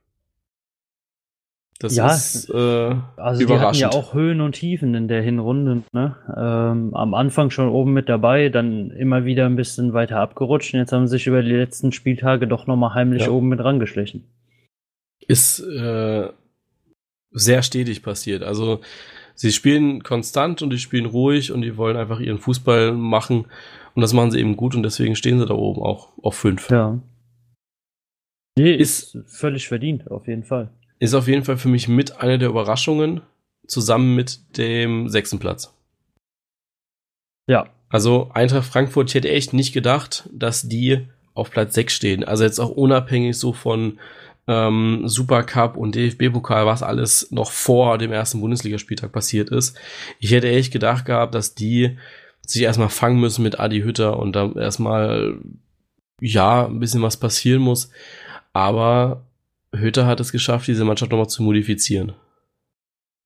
[1.79, 3.49] Das ja, ist äh, also überraschend.
[3.49, 5.83] die hatten ja auch Höhen und Tiefen in der Hinrunde.
[5.91, 6.15] Ne?
[6.35, 10.73] Ähm, am Anfang schon oben mit dabei, dann immer wieder ein bisschen weiter abgerutscht.
[10.73, 13.29] Und jetzt haben sie sich über die letzten Spieltage doch nochmal heimlich ja.
[13.29, 14.23] oben mit rangeschlichen.
[15.27, 16.29] Ist äh,
[17.31, 18.43] sehr stetig passiert.
[18.43, 18.79] Also
[19.33, 23.47] sie spielen konstant und die spielen ruhig und die wollen einfach ihren Fußball machen.
[23.95, 26.69] Und das machen sie eben gut und deswegen stehen sie da oben auch auf fünf.
[26.69, 26.99] Ja.
[28.57, 30.69] Nee, ist, ist völlig verdient, auf jeden Fall.
[30.99, 33.21] Ist auf jeden Fall für mich mit einer der Überraschungen,
[33.67, 35.73] zusammen mit dem sechsten Platz.
[37.47, 37.67] Ja.
[37.89, 42.23] Also Eintracht Frankfurt, ich hätte echt nicht gedacht, dass die auf Platz 6 stehen.
[42.23, 43.99] Also jetzt auch unabhängig so von
[44.47, 49.77] ähm, Supercup und DFB-Pokal, was alles noch vor dem ersten Bundesligaspieltag passiert ist.
[50.19, 51.97] Ich hätte echt gedacht gehabt, dass die
[52.41, 55.37] sich erstmal fangen müssen mit Adi Hütter und da erstmal,
[56.21, 57.89] ja, ein bisschen was passieren muss.
[58.53, 59.25] Aber
[59.79, 62.13] Hütter hat es geschafft, diese Mannschaft nochmal zu modifizieren.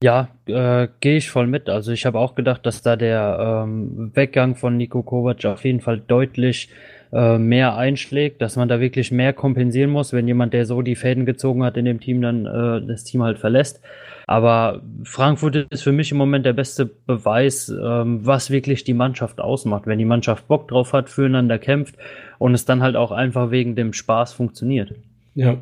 [0.01, 1.67] Ja, äh, gehe ich voll mit.
[1.67, 5.81] Also ich habe auch gedacht, dass da der ähm, Weggang von Nico Kovac auf jeden
[5.81, 6.69] Fall deutlich
[7.12, 10.95] äh, mehr einschlägt, dass man da wirklich mehr kompensieren muss, wenn jemand, der so die
[10.95, 13.81] Fäden gezogen hat in dem Team, dann äh, das Team halt verlässt.
[14.25, 19.41] Aber Frankfurt ist für mich im Moment der beste Beweis, ähm, was wirklich die Mannschaft
[19.41, 19.88] ausmacht.
[19.88, 21.95] Wenn die Mannschaft Bock drauf hat, füreinander kämpft
[22.38, 24.93] und es dann halt auch einfach wegen dem Spaß funktioniert.
[25.33, 25.57] Ja.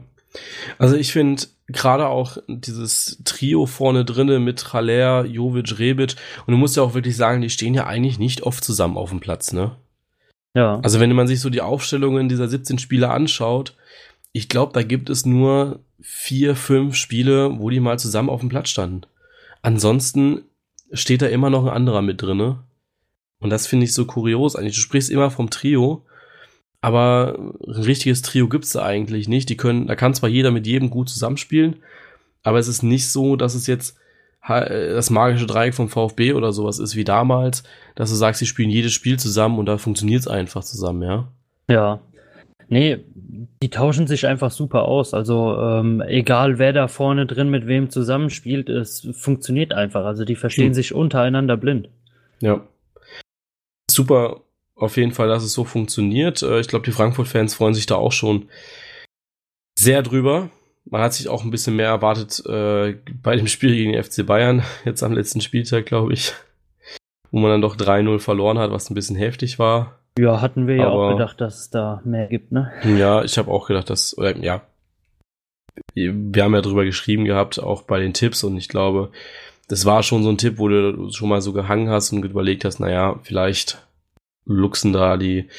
[0.78, 6.58] Also ich finde gerade auch dieses Trio vorne drinne mit Haller, Jovic, Rebic und du
[6.58, 9.52] musst ja auch wirklich sagen, die stehen ja eigentlich nicht oft zusammen auf dem Platz,
[9.52, 9.76] ne?
[10.56, 10.80] Ja.
[10.80, 13.76] Also wenn man sich so die Aufstellungen dieser 17 Spieler anschaut,
[14.32, 18.50] ich glaube, da gibt es nur vier, fünf Spiele, wo die mal zusammen auf dem
[18.50, 19.02] Platz standen.
[19.62, 20.42] Ansonsten
[20.92, 22.64] steht da immer noch ein anderer mit drinne.
[23.40, 24.76] Und das finde ich so kurios eigentlich.
[24.76, 26.06] Du sprichst immer vom Trio,
[26.88, 29.50] aber ein richtiges Trio gibt's da eigentlich nicht.
[29.50, 31.76] Die können, da kann zwar jeder mit jedem gut zusammenspielen,
[32.44, 33.98] aber es ist nicht so, dass es jetzt
[34.48, 37.64] das magische Dreieck vom VfB oder sowas ist wie damals,
[37.96, 41.28] dass du sagst, sie spielen jedes Spiel zusammen und da funktioniert es einfach zusammen, ja?
[41.70, 42.00] Ja.
[42.70, 43.00] Nee,
[43.62, 45.14] die tauschen sich einfach super aus.
[45.14, 50.06] Also ähm, egal wer da vorne drin mit wem zusammenspielt, es funktioniert einfach.
[50.06, 50.74] Also die verstehen hm.
[50.74, 51.90] sich untereinander blind.
[52.40, 52.62] Ja.
[53.92, 54.44] Super
[54.78, 56.42] auf jeden Fall, dass es so funktioniert.
[56.44, 58.50] Äh, ich glaube, die Frankfurt-Fans freuen sich da auch schon
[59.78, 60.50] sehr drüber.
[60.86, 64.26] Man hat sich auch ein bisschen mehr erwartet äh, bei dem Spiel gegen den FC
[64.26, 66.34] Bayern, jetzt am letzten Spieltag, glaube ich,
[67.32, 70.00] wo man dann doch 3-0 verloren hat, was ein bisschen heftig war.
[70.18, 72.72] Ja, hatten wir ja auch gedacht, dass es da mehr gibt, ne?
[72.84, 74.64] Ja, ich habe auch gedacht, dass, oder, ja,
[75.94, 79.12] wir haben ja drüber geschrieben gehabt, auch bei den Tipps und ich glaube,
[79.68, 82.66] das war schon so ein Tipp, wo du schon mal so gehangen hast und überlegt
[82.66, 83.87] hast, naja, vielleicht
[84.48, 85.50] luxen da die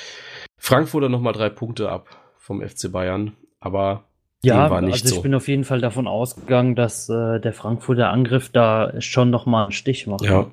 [0.57, 4.05] Frankfurter nochmal drei Punkte ab vom FC Bayern, aber
[4.43, 5.23] ja, war nicht also ich so.
[5.23, 9.73] bin auf jeden Fall davon ausgegangen, dass äh, der Frankfurter Angriff da schon nochmal einen
[9.73, 10.23] Stich macht.
[10.23, 10.47] Ja.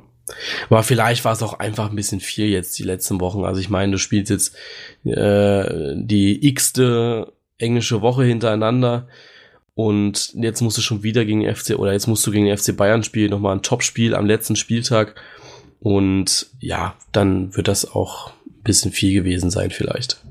[0.69, 3.45] Aber vielleicht war es auch einfach ein bisschen viel jetzt die letzten Wochen.
[3.45, 4.55] Also ich meine, du spielst jetzt
[5.03, 9.07] äh, die x-te englische Woche hintereinander
[9.75, 12.75] und jetzt musst du schon wieder gegen FC oder jetzt musst du gegen den FC
[12.75, 15.15] Bayern spielen, nochmal ein Topspiel am letzten Spieltag.
[15.79, 20.21] Und ja, dann wird das auch ein bisschen viel gewesen sein, vielleicht.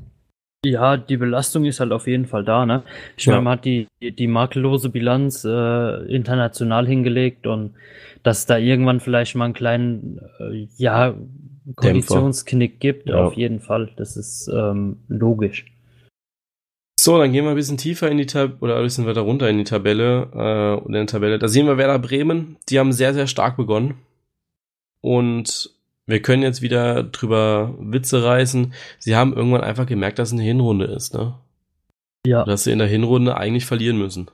[0.64, 2.82] Ja, die Belastung ist halt auf jeden Fall da, ne?
[3.16, 3.32] Ich ja.
[3.32, 7.74] meine, man hat die, die makellose Bilanz äh, international hingelegt und
[8.22, 11.14] dass da irgendwann vielleicht mal einen kleinen, äh, ja,
[11.76, 13.16] Konditionsknick gibt, ja.
[13.16, 13.90] auf jeden Fall.
[13.96, 15.66] Das ist ähm, logisch.
[16.98, 19.48] So, dann gehen wir ein bisschen tiefer in die Tabelle oder ein bisschen weiter runter
[19.48, 21.38] in die Tabelle äh, oder in der Tabelle.
[21.38, 22.56] Da sehen wir Werder Bremen.
[22.68, 23.94] Die haben sehr, sehr stark begonnen.
[25.04, 25.68] Und
[26.06, 28.72] wir können jetzt wieder drüber Witze reißen.
[28.98, 31.34] Sie haben irgendwann einfach gemerkt, dass es eine Hinrunde ist, ne?
[32.26, 32.46] Ja.
[32.46, 34.30] Dass sie in der Hinrunde eigentlich verlieren müssen.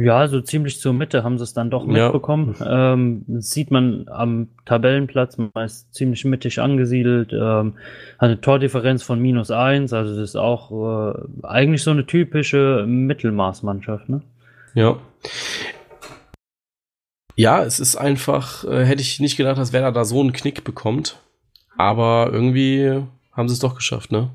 [0.00, 2.56] Ja, so ziemlich zur Mitte haben sie es dann doch mitbekommen.
[2.58, 2.94] Ja.
[2.94, 7.74] Ähm, sieht man am Tabellenplatz, man ist ziemlich mittig angesiedelt, ähm,
[8.18, 10.70] hat eine Tordifferenz von minus eins, also das ist auch
[11.12, 14.22] äh, eigentlich so eine typische Mittelmaßmannschaft, ne?
[14.72, 14.96] Ja.
[17.36, 20.64] Ja, es ist einfach, äh, hätte ich nicht gedacht, dass Werder da so einen Knick
[20.64, 21.18] bekommt.
[21.76, 24.30] Aber irgendwie haben sie es doch geschafft, ne?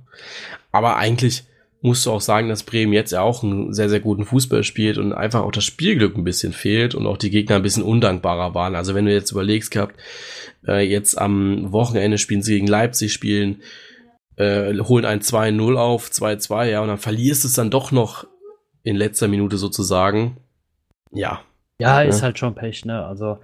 [0.71, 1.45] Aber eigentlich,
[1.81, 4.97] musst du auch sagen, dass Bremen jetzt ja auch einen sehr, sehr guten Fußball spielt
[4.97, 8.53] und einfach auch das Spielglück ein bisschen fehlt und auch die Gegner ein bisschen undankbarer
[8.53, 8.75] waren.
[8.75, 9.95] Also wenn du jetzt überlegst gehabt,
[10.67, 13.61] äh, jetzt am Wochenende spielen sie gegen Leipzig, spielen,
[14.35, 18.27] äh, holen ein 2-0 auf, 2-2, ja, und dann verlierst du es dann doch noch
[18.83, 20.37] in letzter Minute sozusagen.
[21.11, 21.41] Ja.
[21.79, 23.05] Ja, ist halt schon Pech, ne?
[23.05, 23.37] Also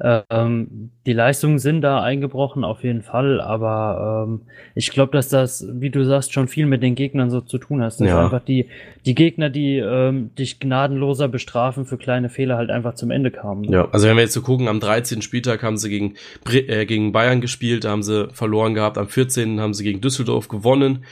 [0.00, 4.42] ähm, die Leistungen sind da eingebrochen, auf jeden Fall, aber ähm,
[4.76, 7.82] ich glaube, dass das, wie du sagst, schon viel mit den Gegnern so zu tun
[7.82, 8.00] hast.
[8.00, 8.24] Dass ja.
[8.24, 8.68] einfach die,
[9.06, 13.62] die Gegner, die ähm, dich gnadenloser bestrafen für kleine Fehler, halt einfach zum Ende kamen.
[13.62, 13.72] Ne?
[13.72, 15.20] Ja, also wenn wir jetzt so gucken, am 13.
[15.20, 16.14] Spieltag haben sie gegen,
[16.48, 19.60] äh, gegen Bayern gespielt, da haben sie verloren gehabt, am 14.
[19.60, 21.04] haben sie gegen Düsseldorf gewonnen.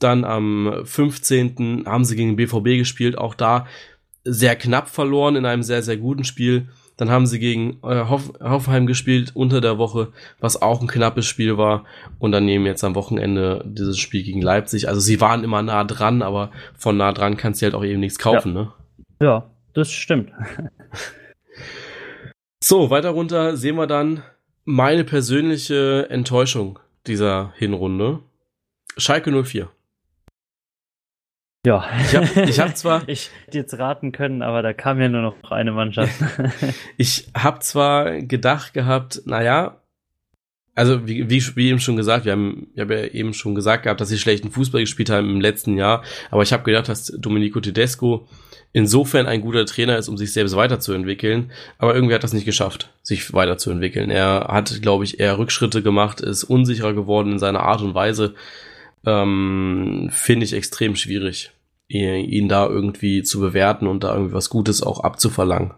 [0.00, 1.84] Dann am 15.
[1.86, 3.66] haben sie gegen BVB gespielt, auch da
[4.24, 6.68] sehr knapp verloren in einem sehr, sehr guten Spiel.
[6.96, 11.26] Dann haben sie gegen äh, Hoff Hoffenheim gespielt unter der Woche, was auch ein knappes
[11.26, 11.84] Spiel war.
[12.18, 14.88] Und dann nehmen jetzt am Wochenende dieses Spiel gegen Leipzig.
[14.88, 18.00] Also sie waren immer nah dran, aber von nah dran kannst du halt auch eben
[18.00, 18.62] nichts kaufen, ja.
[18.62, 18.72] ne?
[19.20, 20.32] Ja, das stimmt.
[22.62, 24.22] so, weiter runter sehen wir dann
[24.64, 28.20] meine persönliche Enttäuschung dieser Hinrunde.
[28.96, 29.70] Schalke 04.
[31.66, 31.84] Ja.
[32.00, 33.02] Ich habe ich hab zwar.
[33.08, 36.12] ich hätte jetzt raten können, aber da kam ja nur noch eine Mannschaft.
[36.96, 39.80] ich habe zwar gedacht gehabt, naja,
[40.78, 43.82] also wie, wie, wie eben schon gesagt, wir haben, ich habe ja eben schon gesagt
[43.82, 47.06] gehabt, dass sie schlechten Fußball gespielt haben im letzten Jahr, aber ich habe gedacht, dass
[47.18, 48.28] Domenico Tedesco
[48.72, 52.90] insofern ein guter Trainer ist, um sich selbst weiterzuentwickeln, aber irgendwie hat das nicht geschafft,
[53.02, 54.08] sich weiterzuentwickeln.
[54.08, 58.34] Er hat, glaube ich, eher Rückschritte gemacht, ist unsicherer geworden in seiner Art und Weise
[59.06, 61.50] ähm, finde ich extrem schwierig,
[61.88, 65.72] ihn da irgendwie zu bewerten und da irgendwie was Gutes auch abzuverlangen.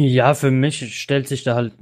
[0.00, 1.72] Ja, für mich stellt sich da halt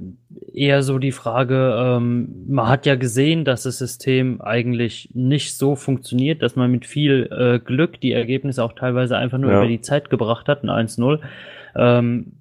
[0.51, 5.75] eher so die Frage, ähm, man hat ja gesehen, dass das System eigentlich nicht so
[5.75, 9.57] funktioniert, dass man mit viel äh, Glück die Ergebnisse auch teilweise einfach nur ja.
[9.57, 11.19] über die Zeit gebracht hat, ein 1-0.
[11.75, 12.31] Ähm,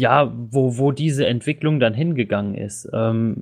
[0.00, 2.88] ja, wo, wo diese Entwicklung dann hingegangen ist.
[2.92, 3.36] Ähm,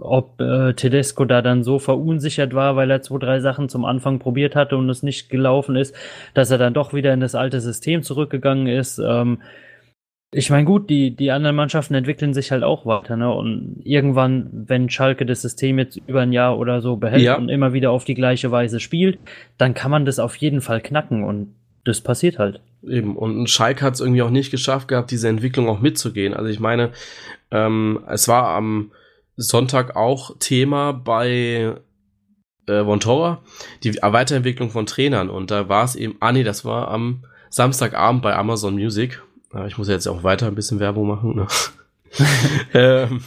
[0.00, 4.18] ob äh, Tedesco da dann so verunsichert war, weil er zwei, drei Sachen zum Anfang
[4.18, 5.94] probiert hatte und es nicht gelaufen ist,
[6.32, 8.98] dass er dann doch wieder in das alte System zurückgegangen ist.
[8.98, 9.38] Ähm,
[10.32, 13.32] ich meine, gut, die, die anderen Mannschaften entwickeln sich halt auch weiter, ne?
[13.32, 17.36] Und irgendwann, wenn Schalke das System jetzt über ein Jahr oder so behält ja.
[17.36, 19.18] und immer wieder auf die gleiche Weise spielt,
[19.56, 21.54] dann kann man das auf jeden Fall knacken und
[21.86, 22.60] das passiert halt.
[22.82, 26.34] Eben, und Schalke hat es irgendwie auch nicht geschafft gehabt, diese Entwicklung auch mitzugehen.
[26.34, 26.90] Also ich meine,
[27.50, 28.90] ähm, es war am
[29.36, 31.74] Sonntag auch Thema bei
[32.66, 33.42] äh, Vontora,
[33.84, 35.30] die Weiterentwicklung von Trainern.
[35.30, 39.22] Und da war es eben, ah nee, das war am Samstagabend bei Amazon Music.
[39.68, 41.36] Ich muss jetzt auch weiter ein bisschen Werbung machen.
[41.36, 41.46] Ne?
[42.74, 43.22] ähm,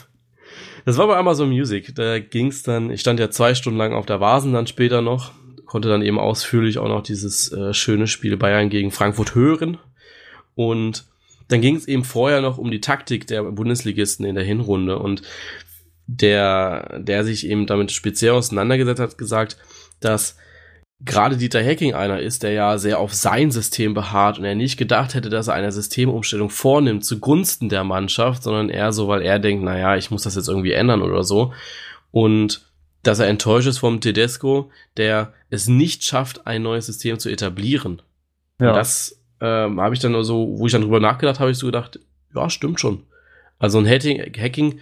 [0.85, 1.95] das war bei Amazon Music.
[1.95, 5.01] Da ging es dann, ich stand ja zwei Stunden lang auf der Vasen dann später
[5.01, 5.31] noch
[5.69, 9.77] konnte dann eben ausführlich auch noch dieses äh, schöne Spiel Bayern gegen Frankfurt hören.
[10.55, 11.05] Und
[11.47, 14.97] dann ging es eben vorher noch um die Taktik der Bundesligisten in der Hinrunde.
[14.97, 15.21] Und
[16.07, 19.57] der, der sich eben damit speziell auseinandergesetzt hat, gesagt,
[19.99, 20.37] dass
[21.01, 24.75] gerade Dieter Hacking einer ist, der ja sehr auf sein System beharrt und er nicht
[24.75, 29.37] gedacht hätte, dass er eine Systemumstellung vornimmt zugunsten der Mannschaft, sondern eher so, weil er
[29.37, 31.53] denkt, naja, ich muss das jetzt irgendwie ändern oder so.
[32.09, 32.68] Und
[33.03, 38.01] dass er enttäuscht ist vom Tedesco, der es nicht schafft, ein neues System zu etablieren.
[38.59, 38.69] Ja.
[38.69, 41.57] Und das ähm, habe ich dann nur so, wo ich dann drüber nachgedacht habe, ich
[41.57, 41.99] so gedacht,
[42.35, 43.03] ja, stimmt schon.
[43.57, 44.79] Also ein Hacking, Hacking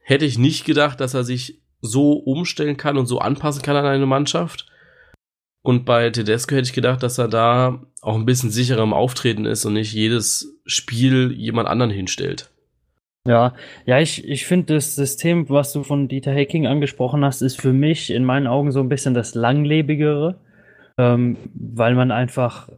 [0.00, 3.86] hätte ich nicht gedacht, dass er sich so umstellen kann und so anpassen kann an
[3.86, 4.66] eine Mannschaft.
[5.62, 9.46] Und bei Tedesco hätte ich gedacht, dass er da auch ein bisschen sicherer im Auftreten
[9.46, 12.50] ist und nicht jedes Spiel jemand anderen hinstellt.
[13.26, 13.54] Ja,
[13.86, 17.72] ja, ich, ich finde das System, was du von Dieter Hacking angesprochen hast, ist für
[17.72, 20.36] mich in meinen Augen so ein bisschen das langlebigere,
[20.98, 22.68] ähm, weil man einfach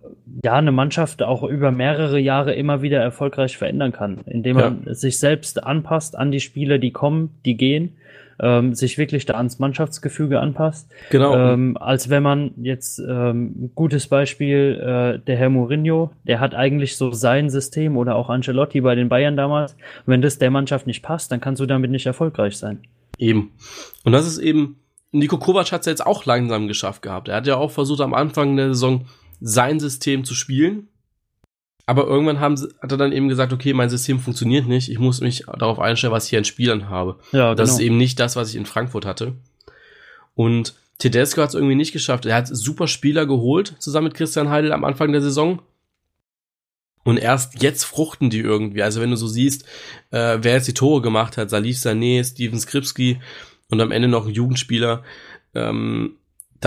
[0.44, 4.94] ja eine Mannschaft auch über mehrere Jahre immer wieder erfolgreich verändern kann, indem man ja.
[4.94, 7.96] sich selbst anpasst an die Spieler, die kommen, die gehen
[8.40, 10.90] ähm, sich wirklich da ans Mannschaftsgefüge anpasst.
[11.10, 11.36] Genau.
[11.36, 16.96] Ähm, als wenn man jetzt ähm, gutes Beispiel, äh, der Herr Mourinho, der hat eigentlich
[16.96, 19.72] so sein System oder auch Ancelotti bei den Bayern damals.
[19.72, 22.80] Und wenn das der Mannschaft nicht passt, dann kannst du damit nicht erfolgreich sein.
[23.18, 23.52] Eben.
[24.04, 24.78] Und das ist eben,
[25.12, 27.28] Nico Kovac hat es jetzt auch langsam geschafft gehabt.
[27.28, 29.06] Er hat ja auch versucht, am Anfang der Saison
[29.40, 30.88] sein System zu spielen.
[31.88, 34.98] Aber irgendwann haben sie, hat er dann eben gesagt, okay, mein System funktioniert nicht, ich
[34.98, 37.18] muss mich darauf einstellen, was ich hier an Spielern habe.
[37.30, 37.54] Ja, genau.
[37.54, 39.34] Das ist eben nicht das, was ich in Frankfurt hatte.
[40.34, 42.26] Und Tedesco hat es irgendwie nicht geschafft.
[42.26, 45.62] Er hat super Spieler geholt, zusammen mit Christian Heidel am Anfang der Saison.
[47.04, 48.82] Und erst jetzt fruchten die irgendwie.
[48.82, 49.64] Also wenn du so siehst,
[50.10, 53.20] äh, wer jetzt die Tore gemacht hat, Salif Sané, Steven Skripski
[53.70, 55.04] und am Ende noch ein Jugendspieler,
[55.54, 56.16] ähm,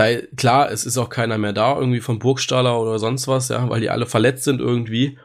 [0.00, 3.68] da, klar, es ist auch keiner mehr da, irgendwie von Burgstaller oder sonst was, ja,
[3.68, 5.18] weil die alle verletzt sind irgendwie.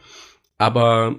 [0.57, 1.15] Aber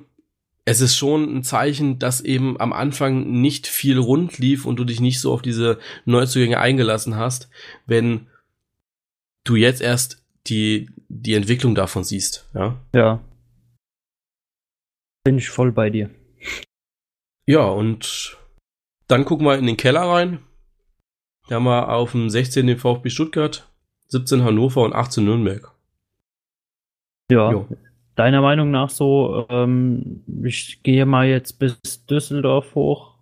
[0.67, 4.85] es ist schon ein Zeichen, dass eben am Anfang nicht viel rund lief und du
[4.85, 7.49] dich nicht so auf diese Neuzugänge eingelassen hast,
[7.87, 8.27] wenn
[9.45, 12.77] du jetzt erst die, die Entwicklung davon siehst, ja.
[12.95, 13.25] Ja.
[15.25, 16.11] Bin ich voll bei dir.
[17.47, 18.37] Ja, und
[19.09, 20.41] dann gucken wir in den Keller rein.
[21.49, 22.67] Da haben wir auf dem 16.
[22.67, 23.69] den VfB Stuttgart,
[24.09, 25.73] 17 Hannover und 18 Nürnberg.
[27.31, 27.53] Ja.
[27.53, 27.67] Jo.
[28.15, 33.15] Deiner Meinung nach so, ähm, ich gehe mal jetzt bis Düsseldorf hoch,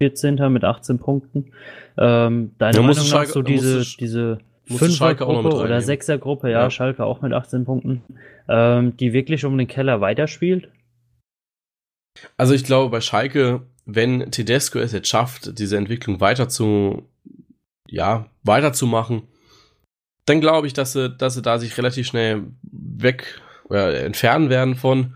[0.00, 0.36] 14.
[0.52, 1.52] mit 18 Punkten.
[1.96, 7.20] Ähm, deiner ja, Meinung nach so diese, diese Fünfergruppe oder Sechsergruppe, ja, ja, Schalke auch
[7.20, 8.02] mit 18 Punkten,
[8.48, 10.68] ähm, die wirklich um den Keller weiterspielt?
[12.36, 17.08] Also ich glaube, bei Schalke, wenn Tedesco es jetzt schafft, diese Entwicklung weiter zu
[17.88, 19.22] ja, weiterzumachen,
[20.26, 24.76] dann glaube ich, dass sie, dass sie da sich relativ schnell weg oder entfernen werden
[24.76, 25.14] von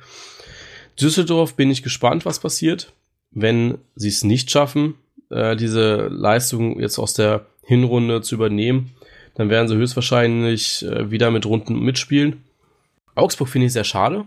[1.00, 1.54] Düsseldorf.
[1.54, 2.92] Bin ich gespannt, was passiert,
[3.30, 4.94] wenn sie es nicht schaffen,
[5.30, 8.94] äh, diese Leistung jetzt aus der Hinrunde zu übernehmen.
[9.34, 12.42] Dann werden sie höchstwahrscheinlich äh, wieder mit Runden mitspielen.
[13.14, 14.24] Augsburg finde ich sehr schade,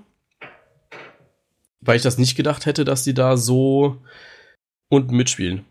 [1.81, 3.97] weil ich das nicht gedacht hätte, dass die da so
[4.89, 5.65] unten mitspielen.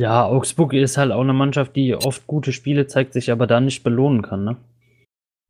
[0.00, 3.64] Ja, Augsburg ist halt auch eine Mannschaft, die oft gute Spiele zeigt, sich aber dann
[3.64, 4.56] nicht belohnen kann, ne?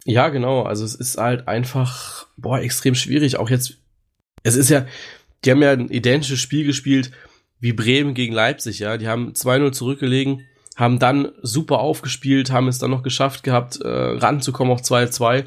[0.04, 0.62] Ja, genau.
[0.62, 3.38] Also es ist halt einfach, boah, extrem schwierig.
[3.38, 3.76] Auch jetzt,
[4.42, 4.86] es ist ja,
[5.44, 7.10] die haben ja ein identisches Spiel gespielt
[7.60, 8.96] wie Bremen gegen Leipzig, ja.
[8.96, 13.88] Die haben 2-0 zurückgelegen, haben dann super aufgespielt, haben es dann noch geschafft gehabt, äh,
[13.88, 15.44] ranzukommen auf 2-2.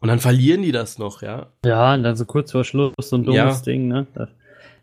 [0.00, 1.46] Und dann verlieren die das noch, ja.
[1.64, 3.62] Ja, und dann so kurz vor Schluss so ein dummes ja.
[3.64, 4.06] Ding, ne?
[4.14, 4.30] Das,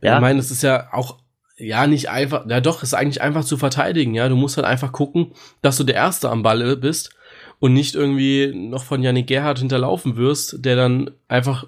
[0.02, 0.16] ja.
[0.16, 1.18] Ich meine, das ist ja auch
[1.58, 4.30] ja, nicht einfach, ja doch, ist eigentlich einfach zu verteidigen, ja.
[4.30, 7.12] Du musst halt einfach gucken, dass du der Erste am Ball bist
[7.60, 11.66] und nicht irgendwie noch von Janik Gerhardt hinterlaufen wirst, der dann einfach,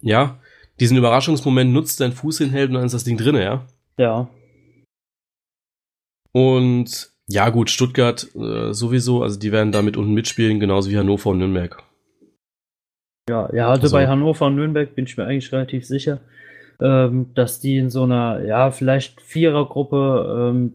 [0.00, 0.38] ja,
[0.80, 3.66] diesen Überraschungsmoment nutzt, deinen Fuß hinhält und dann ist das Ding drinne, ja.
[3.98, 4.28] Ja.
[6.32, 11.30] Und ja, gut, Stuttgart äh, sowieso, also die werden damit unten mitspielen, genauso wie Hannover
[11.30, 11.82] und Nürnberg.
[13.28, 16.20] Ja, ja, also, also bei Hannover und Nürnberg bin ich mir eigentlich relativ sicher
[16.80, 20.72] ähm, dass die in so einer, ja, vielleicht Vierergruppe, ähm,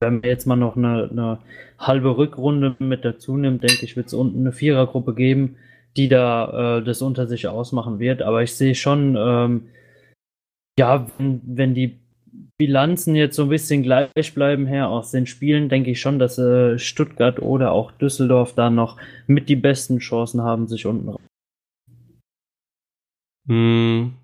[0.00, 1.38] wenn man jetzt mal noch eine, eine
[1.78, 5.56] halbe Rückrunde mit dazu nimmt, denke ich, wird es unten eine Vierergruppe geben,
[5.96, 8.22] die da äh, das unter sich ausmachen wird.
[8.22, 9.68] Aber ich sehe schon, ähm,
[10.78, 11.98] ja, wenn, wenn die
[12.56, 16.38] Bilanzen jetzt so ein bisschen gleich bleiben her aus den Spielen, denke ich schon, dass
[16.38, 18.96] äh, Stuttgart oder auch Düsseldorf da noch
[19.26, 21.16] mit die besten Chancen haben, sich unten.
[23.48, 24.14] Hm,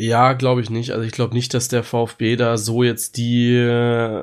[0.00, 0.92] ja, glaube ich nicht.
[0.92, 4.22] Also ich glaube nicht, dass der VfB da so jetzt die äh,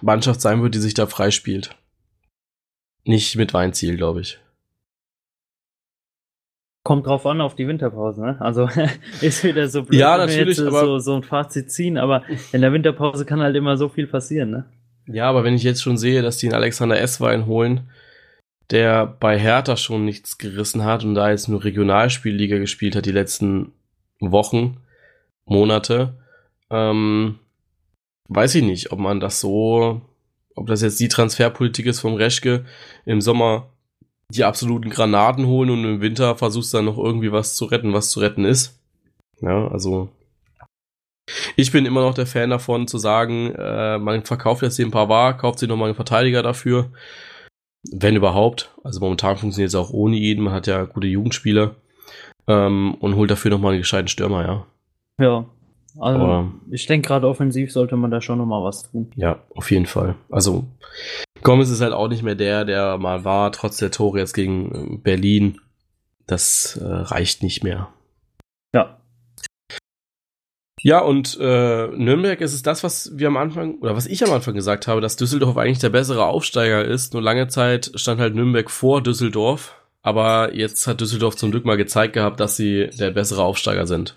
[0.00, 1.76] Mannschaft sein wird, die sich da freispielt.
[3.04, 4.38] nicht mit Weinziel, glaube ich.
[6.82, 8.40] Kommt drauf an auf die Winterpause, ne?
[8.40, 8.68] Also
[9.20, 12.62] ist wieder so blöd, Ja, natürlich, jetzt, aber- so, so ein Fazit ziehen, aber in
[12.62, 14.64] der Winterpause kann halt immer so viel passieren, ne?
[15.06, 17.90] Ja, aber wenn ich jetzt schon sehe, dass die einen Alexander Esswein holen,
[18.70, 23.10] der bei Hertha schon nichts gerissen hat und da jetzt nur Regionalspielliga gespielt hat die
[23.12, 23.72] letzten
[24.20, 24.78] Wochen,
[25.44, 26.18] Monate,
[26.70, 27.38] ähm,
[28.28, 30.02] weiß ich nicht, ob man das so,
[30.54, 32.64] ob das jetzt die Transferpolitik ist vom Reschke,
[33.04, 33.70] im Sommer
[34.32, 38.10] die absoluten Granaten holen und im Winter versuchst dann noch irgendwie was zu retten, was
[38.10, 38.78] zu retten ist.
[39.40, 40.10] Ja, also
[41.56, 45.38] ich bin immer noch der Fan davon zu sagen, äh, man verkauft jetzt den Pavard,
[45.38, 46.90] kauft sich nochmal einen Verteidiger dafür.
[47.90, 48.74] Wenn überhaupt.
[48.84, 50.42] Also momentan funktioniert es auch ohne ihn.
[50.42, 51.76] Man hat ja gute Jugendspieler.
[52.50, 54.66] Ähm, und holt dafür nochmal einen gescheiten Stürmer, ja.
[55.24, 55.44] Ja.
[55.98, 59.10] Also Aber ich denke gerade offensiv sollte man da schon nochmal was tun.
[59.16, 60.14] ja, auf jeden Fall.
[60.30, 60.64] Also
[61.42, 64.94] Gomez ist halt auch nicht mehr der, der mal war, trotz der Tore jetzt gegen
[64.94, 65.60] äh, Berlin.
[66.26, 67.88] Das äh, reicht nicht mehr.
[68.72, 68.98] Ja.
[70.82, 74.32] Ja, und äh, Nürnberg ist es das, was wir am Anfang, oder was ich am
[74.32, 77.12] Anfang gesagt habe, dass Düsseldorf eigentlich der bessere Aufsteiger ist.
[77.12, 79.76] Nur lange Zeit stand halt Nürnberg vor Düsseldorf.
[80.02, 84.16] Aber jetzt hat Düsseldorf zum Glück mal gezeigt gehabt, dass sie der bessere Aufsteiger sind.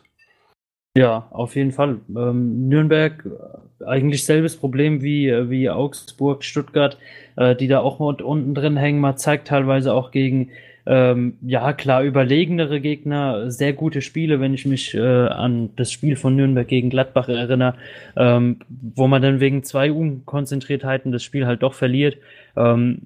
[0.96, 2.02] Ja, auf jeden Fall.
[2.16, 6.98] Ähm, Nürnberg, äh, eigentlich selbes Problem wie, äh, wie Augsburg, Stuttgart,
[7.36, 9.00] äh, die da auch unten drin hängen.
[9.00, 10.52] Man zeigt teilweise auch gegen,
[10.86, 16.16] ähm, ja klar, überlegenere Gegner sehr gute Spiele, wenn ich mich äh, an das Spiel
[16.16, 17.76] von Nürnberg gegen Gladbach erinnere,
[18.16, 22.18] ähm, wo man dann wegen zwei Unkonzentriertheiten das Spiel halt doch verliert.
[22.56, 23.00] Ähm,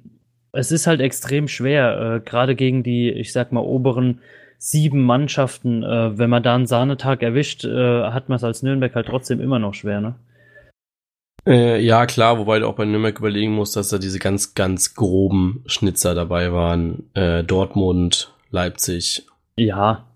[0.57, 4.21] es ist halt extrem schwer, äh, gerade gegen die, ich sag mal, oberen
[4.57, 8.95] sieben Mannschaften, äh, wenn man da einen Sahnetag erwischt, äh, hat man es als Nürnberg
[8.95, 10.15] halt trotzdem immer noch schwer, ne?
[11.45, 14.95] Äh, ja, klar, wobei du auch bei Nürnberg überlegen musst, dass da diese ganz, ganz
[14.95, 17.03] groben Schnitzer dabei waren.
[17.13, 19.27] Äh, Dortmund, Leipzig.
[19.55, 20.07] Ja,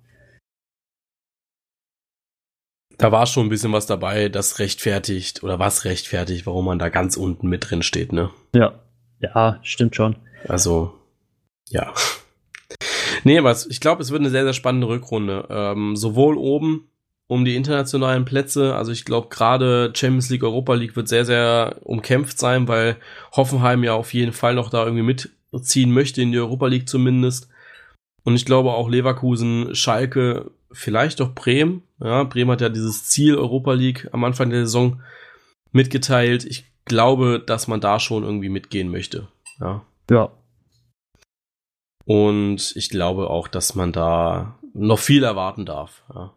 [2.98, 6.90] Da war schon ein bisschen was dabei, das rechtfertigt, oder was rechtfertigt, warum man da
[6.90, 8.30] ganz unten mit drin steht, ne?
[8.54, 8.74] ja,
[9.20, 10.18] ja, stimmt schon.
[10.48, 10.94] Also,
[11.70, 11.94] ja.
[13.24, 15.48] Nee, aber ich glaube, es wird eine sehr, sehr spannende Rückrunde.
[15.50, 16.90] Ähm, sowohl oben
[17.28, 21.78] um die internationalen Plätze, also ich glaube gerade Champions League, Europa League wird sehr, sehr
[21.84, 22.98] umkämpft sein, weil
[23.32, 27.48] Hoffenheim ja auf jeden Fall noch da irgendwie mitziehen möchte, in die Europa League zumindest.
[28.24, 31.84] Und ich glaube auch Leverkusen, Schalke, vielleicht doch Bremen.
[32.04, 35.02] Ja, Bremen hat ja dieses Ziel Europa League am Anfang der Saison
[35.72, 36.44] mitgeteilt.
[36.44, 39.30] Ich glaube, dass man da schon irgendwie mitgehen möchte.
[39.62, 39.86] Ja.
[40.12, 40.30] Ja,
[42.06, 46.04] Und ich glaube auch, dass man da noch viel erwarten darf.
[46.14, 46.34] Ja.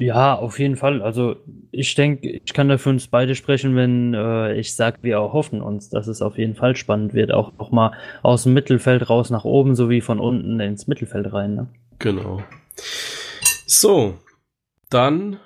[0.00, 1.00] ja, auf jeden Fall.
[1.00, 1.36] Also
[1.70, 5.62] ich denke, ich kann da für uns beide sprechen, wenn äh, ich sage, wir erhoffen
[5.62, 7.92] uns, dass es auf jeden Fall spannend wird, auch, auch mal
[8.22, 11.68] aus dem Mittelfeld raus nach oben, sowie von unten ins Mittelfeld rein, ne?
[12.00, 12.42] Genau.
[13.66, 14.14] So,
[14.90, 15.38] dann.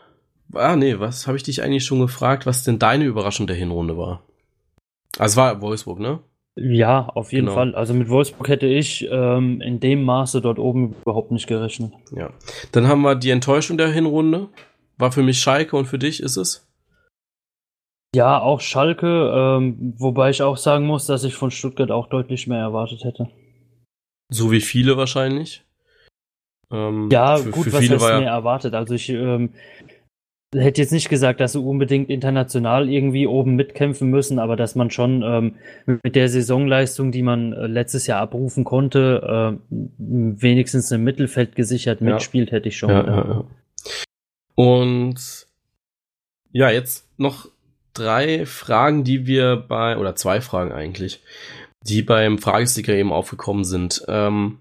[0.55, 3.99] Ah, nee, was habe ich dich eigentlich schon gefragt, was denn deine Überraschung der Hinrunde
[3.99, 4.23] war?
[5.19, 6.21] Also es war Wolfsburg, ne?
[6.57, 7.55] Ja, auf jeden Genau.
[7.57, 7.75] Fall.
[7.75, 11.93] Also mit Wolfsburg hätte ich ähm, in dem Maße dort oben überhaupt nicht gerechnet.
[12.15, 12.31] Ja.
[12.73, 14.49] Dann haben wir die Enttäuschung der Hinrunde.
[14.99, 16.69] War für mich Schalke und für dich ist es?
[18.15, 22.47] Ja, auch Schalke, ähm, wobei ich auch sagen muss, dass ich von Stuttgart auch deutlich
[22.47, 23.31] mehr erwartet hätte.
[24.31, 25.65] So wie viele wahrscheinlich.
[26.71, 28.75] Ähm, Ja, für, gut, für was viele heißt war mehr erwartet?
[28.75, 29.55] Also ich ähm,
[30.55, 34.91] hätte jetzt nicht gesagt, dass sie unbedingt international irgendwie oben mitkämpfen müssen, aber dass man
[34.91, 35.55] schon ähm,
[36.03, 42.01] mit der Saisonleistung, die man äh, letztes Jahr abrufen konnte, äh, wenigstens im Mittelfeld gesichert
[42.01, 42.13] Ja.
[42.15, 42.91] mitspielt, hätte ich schon.
[42.91, 43.45] ja, ja.
[44.55, 45.47] Und
[46.53, 47.49] ja, jetzt noch
[47.95, 51.23] drei Fragen, die wir bei, oder zwei Fragen eigentlich,
[51.83, 54.05] die beim Fragesticker eben aufgekommen sind.
[54.09, 54.59] Ähm,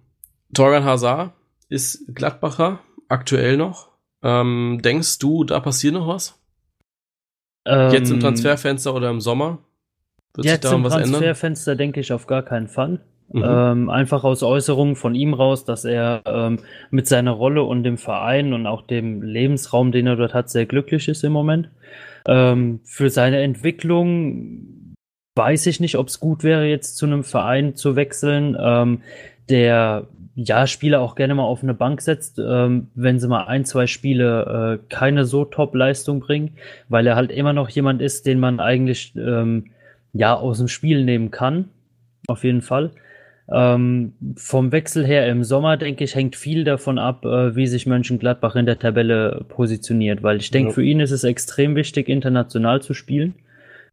[0.53, 1.33] Torgan Hazard
[1.69, 2.79] ist Gladbacher,
[3.09, 3.90] aktuell noch.
[4.23, 6.39] Ähm, denkst du, da passiert noch was?
[7.65, 9.59] Jetzt im Ähm, Transferfenster oder im Sommer?
[10.33, 11.11] Wird sich Jetzt daran im was ändern?
[11.11, 13.01] Transferfenster denke ich auf gar keinen Fall.
[13.33, 13.43] Mhm.
[13.45, 16.59] Ähm, einfach aus Äußerungen von ihm raus, dass er ähm,
[16.89, 20.65] mit seiner Rolle und dem Verein und auch dem Lebensraum, den er dort hat, sehr
[20.65, 21.69] glücklich ist im Moment.
[22.27, 24.93] Ähm, für seine Entwicklung
[25.35, 29.01] weiß ich nicht, ob es gut wäre, jetzt zu einem Verein zu wechseln, ähm,
[29.49, 33.65] der ja Spieler auch gerne mal auf eine Bank setzt, ähm, wenn sie mal ein,
[33.65, 36.51] zwei Spiele äh, keine so Top-Leistung bringen,
[36.89, 39.65] weil er halt immer noch jemand ist, den man eigentlich ähm,
[40.13, 41.69] ja aus dem Spiel nehmen kann.
[42.27, 42.91] Auf jeden Fall.
[43.53, 47.85] Ähm, vom Wechsel her im Sommer, denke ich, hängt viel davon ab, äh, wie sich
[47.85, 50.73] Mönchengladbach in der Tabelle positioniert, weil ich denke, Ja.
[50.75, 53.35] für ihn ist es extrem wichtig, international zu spielen.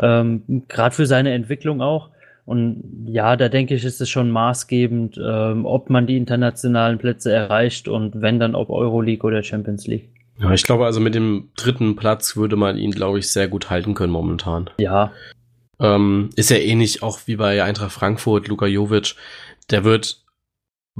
[0.01, 2.11] Ähm, Gerade für seine Entwicklung auch.
[2.49, 7.31] Und ja, da denke ich, ist es schon maßgebend, ähm, ob man die internationalen Plätze
[7.31, 10.09] erreicht und wenn dann ob Euroleague oder Champions League.
[10.41, 13.69] Ja, ich glaube, also mit dem dritten Platz würde man ihn, glaube ich, sehr gut
[13.69, 14.71] halten können momentan.
[14.79, 15.13] Ja.
[15.79, 19.15] Ähm, ist ja ähnlich auch wie bei Eintracht Frankfurt, Luka Jovic.
[19.69, 20.23] Der wird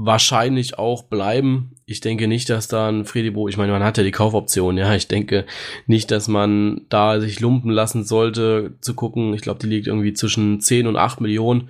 [0.01, 1.75] wahrscheinlich auch bleiben.
[1.85, 4.77] Ich denke nicht, dass da ein Freddy Bo, ich meine, man hat ja die Kaufoption,
[4.77, 4.95] ja.
[4.95, 5.45] Ich denke
[5.87, 9.33] nicht, dass man da sich lumpen lassen sollte, zu gucken.
[9.33, 11.69] Ich glaube, die liegt irgendwie zwischen 10 und 8 Millionen.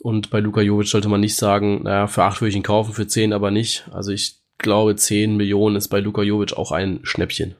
[0.00, 2.92] Und bei Luka Jovic sollte man nicht sagen, naja, für 8 würde ich ihn kaufen,
[2.92, 3.88] für 10 aber nicht.
[3.90, 7.54] Also ich glaube, 10 Millionen ist bei Luka Jovic auch ein Schnäppchen.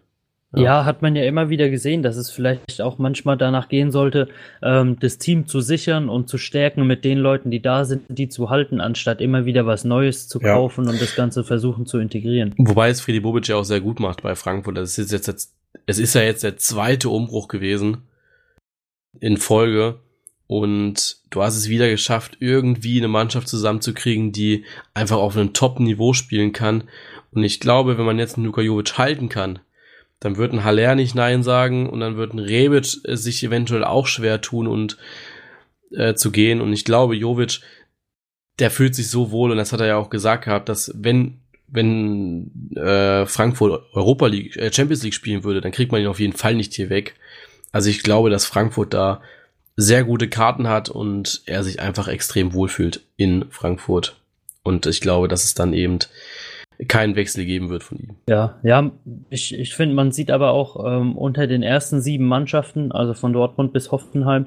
[0.56, 0.62] Ja.
[0.62, 0.84] ja.
[0.84, 4.28] hat man ja immer wieder gesehen, dass es vielleicht auch manchmal danach gehen sollte,
[4.62, 8.28] ähm, das Team zu sichern und zu stärken mit den Leuten, die da sind, die
[8.28, 10.90] zu halten, anstatt immer wieder was Neues zu kaufen ja.
[10.90, 12.54] und das Ganze versuchen zu integrieren.
[12.56, 14.76] Wobei es Friedi Bobic ja auch sehr gut macht bei Frankfurt.
[14.76, 15.54] Das ist jetzt, jetzt,
[15.86, 17.98] es ist ja jetzt der zweite Umbruch gewesen
[19.20, 20.00] in Folge.
[20.46, 26.12] Und du hast es wieder geschafft, irgendwie eine Mannschaft zusammenzukriegen, die einfach auf einem Top-Niveau
[26.12, 26.84] spielen kann.
[27.32, 29.58] Und ich glaube, wenn man jetzt einen Luka Jovic halten kann,
[30.24, 34.06] dann wird ein Haller nicht Nein sagen und dann wird ein Rebic sich eventuell auch
[34.06, 34.96] schwer tun und
[35.92, 36.60] äh, zu gehen.
[36.60, 37.60] Und ich glaube, Jovic,
[38.58, 41.40] der fühlt sich so wohl und das hat er ja auch gesagt gehabt, dass wenn
[41.66, 46.20] wenn äh, Frankfurt Europa League, äh, Champions League spielen würde, dann kriegt man ihn auf
[46.20, 47.14] jeden Fall nicht hier weg.
[47.72, 49.20] Also ich glaube, dass Frankfurt da
[49.76, 54.16] sehr gute Karten hat und er sich einfach extrem wohlfühlt in Frankfurt.
[54.62, 55.98] Und ich glaube, dass es dann eben
[56.88, 58.10] keinen Wechsel geben wird von ihm.
[58.28, 58.90] Ja, ja,
[59.30, 63.32] ich, ich finde, man sieht aber auch ähm, unter den ersten sieben Mannschaften, also von
[63.32, 64.46] Dortmund bis Hoffenheim,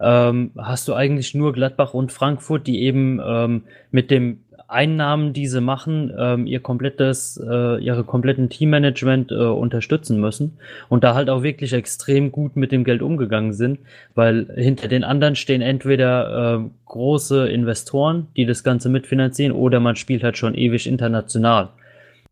[0.00, 5.46] ähm, hast du eigentlich nur Gladbach und Frankfurt, die eben ähm, mit dem Einnahmen, die
[5.46, 10.58] sie machen, ähm, ihr komplettes, äh, ihre kompletten Teammanagement äh, unterstützen müssen
[10.88, 13.78] und da halt auch wirklich extrem gut mit dem Geld umgegangen sind,
[14.14, 19.96] weil hinter den anderen stehen entweder äh, große Investoren, die das Ganze mitfinanzieren, oder man
[19.96, 21.68] spielt halt schon ewig international.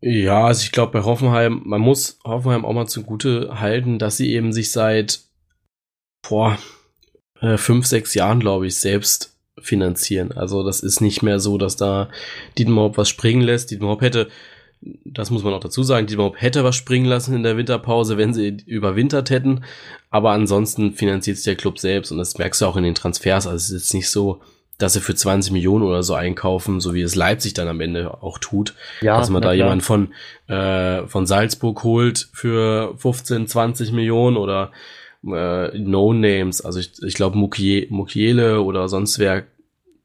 [0.01, 4.33] Ja, also ich glaube bei Hoffenheim, man muss Hoffenheim auch mal zugute halten, dass sie
[4.33, 5.21] eben sich seit
[6.29, 6.59] boah,
[7.41, 10.33] äh, fünf, sechs Jahren, glaube ich, selbst finanzieren.
[10.33, 12.09] Also das ist nicht mehr so, dass da
[12.59, 13.71] Dietmar Hopp was springen lässt.
[13.71, 14.29] Dietmar Hopp hätte,
[15.05, 18.17] das muss man auch dazu sagen, Dietmar Hopp hätte was springen lassen in der Winterpause,
[18.17, 19.65] wenn sie überwintert hätten.
[20.11, 23.47] Aber ansonsten finanziert sich der Club selbst und das merkst du auch in den Transfers.
[23.47, 24.41] Also es ist jetzt nicht so,
[24.79, 28.23] dass sie für 20 Millionen oder so einkaufen, so wie es Leipzig dann am Ende
[28.23, 28.75] auch tut.
[29.03, 30.13] Ja, dass man da jemand von,
[30.49, 34.73] äh, von Salzburg holt für 15, 20 Millionen oder
[35.27, 36.65] äh, No-Names.
[36.65, 39.45] Also ich, ich glaube Mukiele oder sonst wer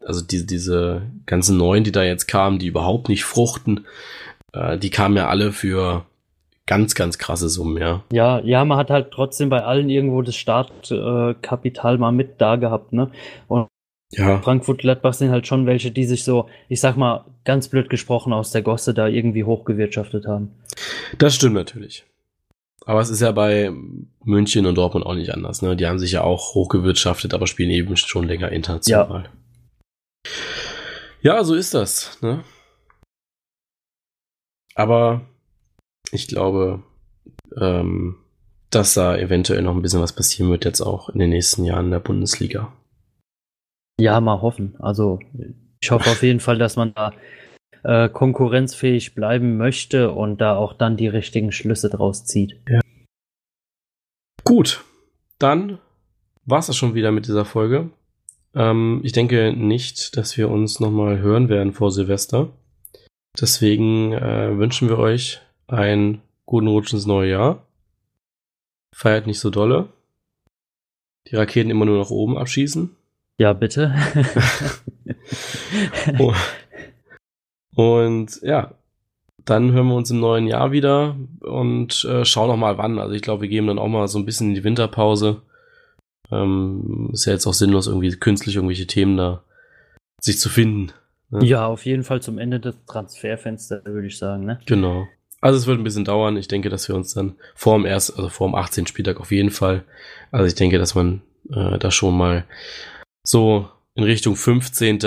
[0.05, 3.85] also diese, diese ganzen neuen, die da jetzt kamen, die überhaupt nicht fruchten,
[4.53, 6.05] äh, die kamen ja alle für
[6.65, 8.03] ganz, ganz krasse Summen, ja.
[8.11, 12.55] Ja, ja, man hat halt trotzdem bei allen irgendwo das Startkapital äh, mal mit da
[12.55, 13.11] gehabt, ne?
[13.47, 13.67] Und
[14.11, 14.39] ja.
[14.41, 18.33] Frankfurt Gladbach sind halt schon welche, die sich so, ich sag mal, ganz blöd gesprochen
[18.33, 20.51] aus der Gosse da irgendwie hochgewirtschaftet haben.
[21.17, 22.05] Das stimmt natürlich.
[22.89, 23.71] Aber es ist ja bei
[24.23, 25.75] München und Dortmund auch nicht anders, ne?
[25.75, 29.25] Die haben sich ja auch hochgewirtschaftet, aber spielen eben schon länger international.
[29.25, 30.31] Ja.
[31.21, 32.19] Ja, so ist das.
[32.23, 32.43] Ne?
[34.73, 35.21] Aber
[36.11, 36.81] ich glaube,
[37.61, 38.15] ähm,
[38.71, 41.85] dass da eventuell noch ein bisschen was passieren wird jetzt auch in den nächsten Jahren
[41.85, 42.73] in der Bundesliga.
[44.01, 44.75] Ja, mal hoffen.
[44.79, 45.19] Also
[45.79, 47.13] ich hoffe auf jeden Fall, dass man da
[47.83, 52.59] äh, konkurrenzfähig bleiben möchte und da auch dann die richtigen Schlüsse draus zieht.
[52.67, 52.81] Ja.
[54.43, 54.83] Gut,
[55.37, 55.79] dann
[56.45, 57.89] war es das schon wieder mit dieser Folge.
[58.55, 62.49] Ähm, ich denke nicht, dass wir uns nochmal hören werden vor Silvester.
[63.39, 67.67] Deswegen äh, wünschen wir euch einen guten Rutsch ins neue Jahr.
[68.93, 69.89] Feiert nicht so dolle.
[71.27, 72.95] Die Raketen immer nur nach oben abschießen.
[73.37, 73.95] Ja, bitte.
[76.17, 76.33] oh.
[77.79, 78.73] Und ja,
[79.45, 82.99] dann hören wir uns im neuen Jahr wieder und äh, schauen noch mal wann.
[82.99, 85.43] Also ich glaube, wir geben dann auch mal so ein bisschen in die Winterpause.
[86.29, 89.45] Ähm, ist ja jetzt auch sinnlos, irgendwie künstlich irgendwelche Themen da
[90.19, 90.91] sich zu finden.
[91.29, 91.45] Ne?
[91.45, 94.43] Ja, auf jeden Fall zum Ende des Transferfensters, würde ich sagen.
[94.43, 94.59] Ne?
[94.65, 95.07] Genau.
[95.39, 96.35] Also es wird ein bisschen dauern.
[96.35, 98.87] Ich denke, dass wir uns dann vor dem erst, also vor dem 18.
[98.87, 99.85] Spieltag auf jeden Fall.
[100.31, 102.43] Also ich denke, dass man äh, da schon mal
[103.23, 104.99] so in Richtung 15.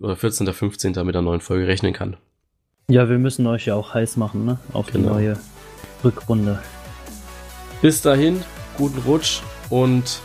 [0.00, 0.46] oder 14.
[0.52, 0.94] 15.
[1.04, 2.16] mit der neuen Folge rechnen kann.
[2.90, 4.58] Ja, wir müssen euch ja auch heiß machen, ne?
[4.72, 5.08] Auf genau.
[5.08, 5.38] die neue
[6.02, 6.62] Rückrunde.
[7.82, 8.42] Bis dahin,
[8.76, 9.40] guten Rutsch
[9.70, 10.20] und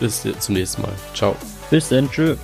[0.00, 0.92] bis zum nächsten Mal.
[1.14, 1.36] Ciao.
[1.70, 2.10] Bis dann.
[2.10, 2.38] Tschüss.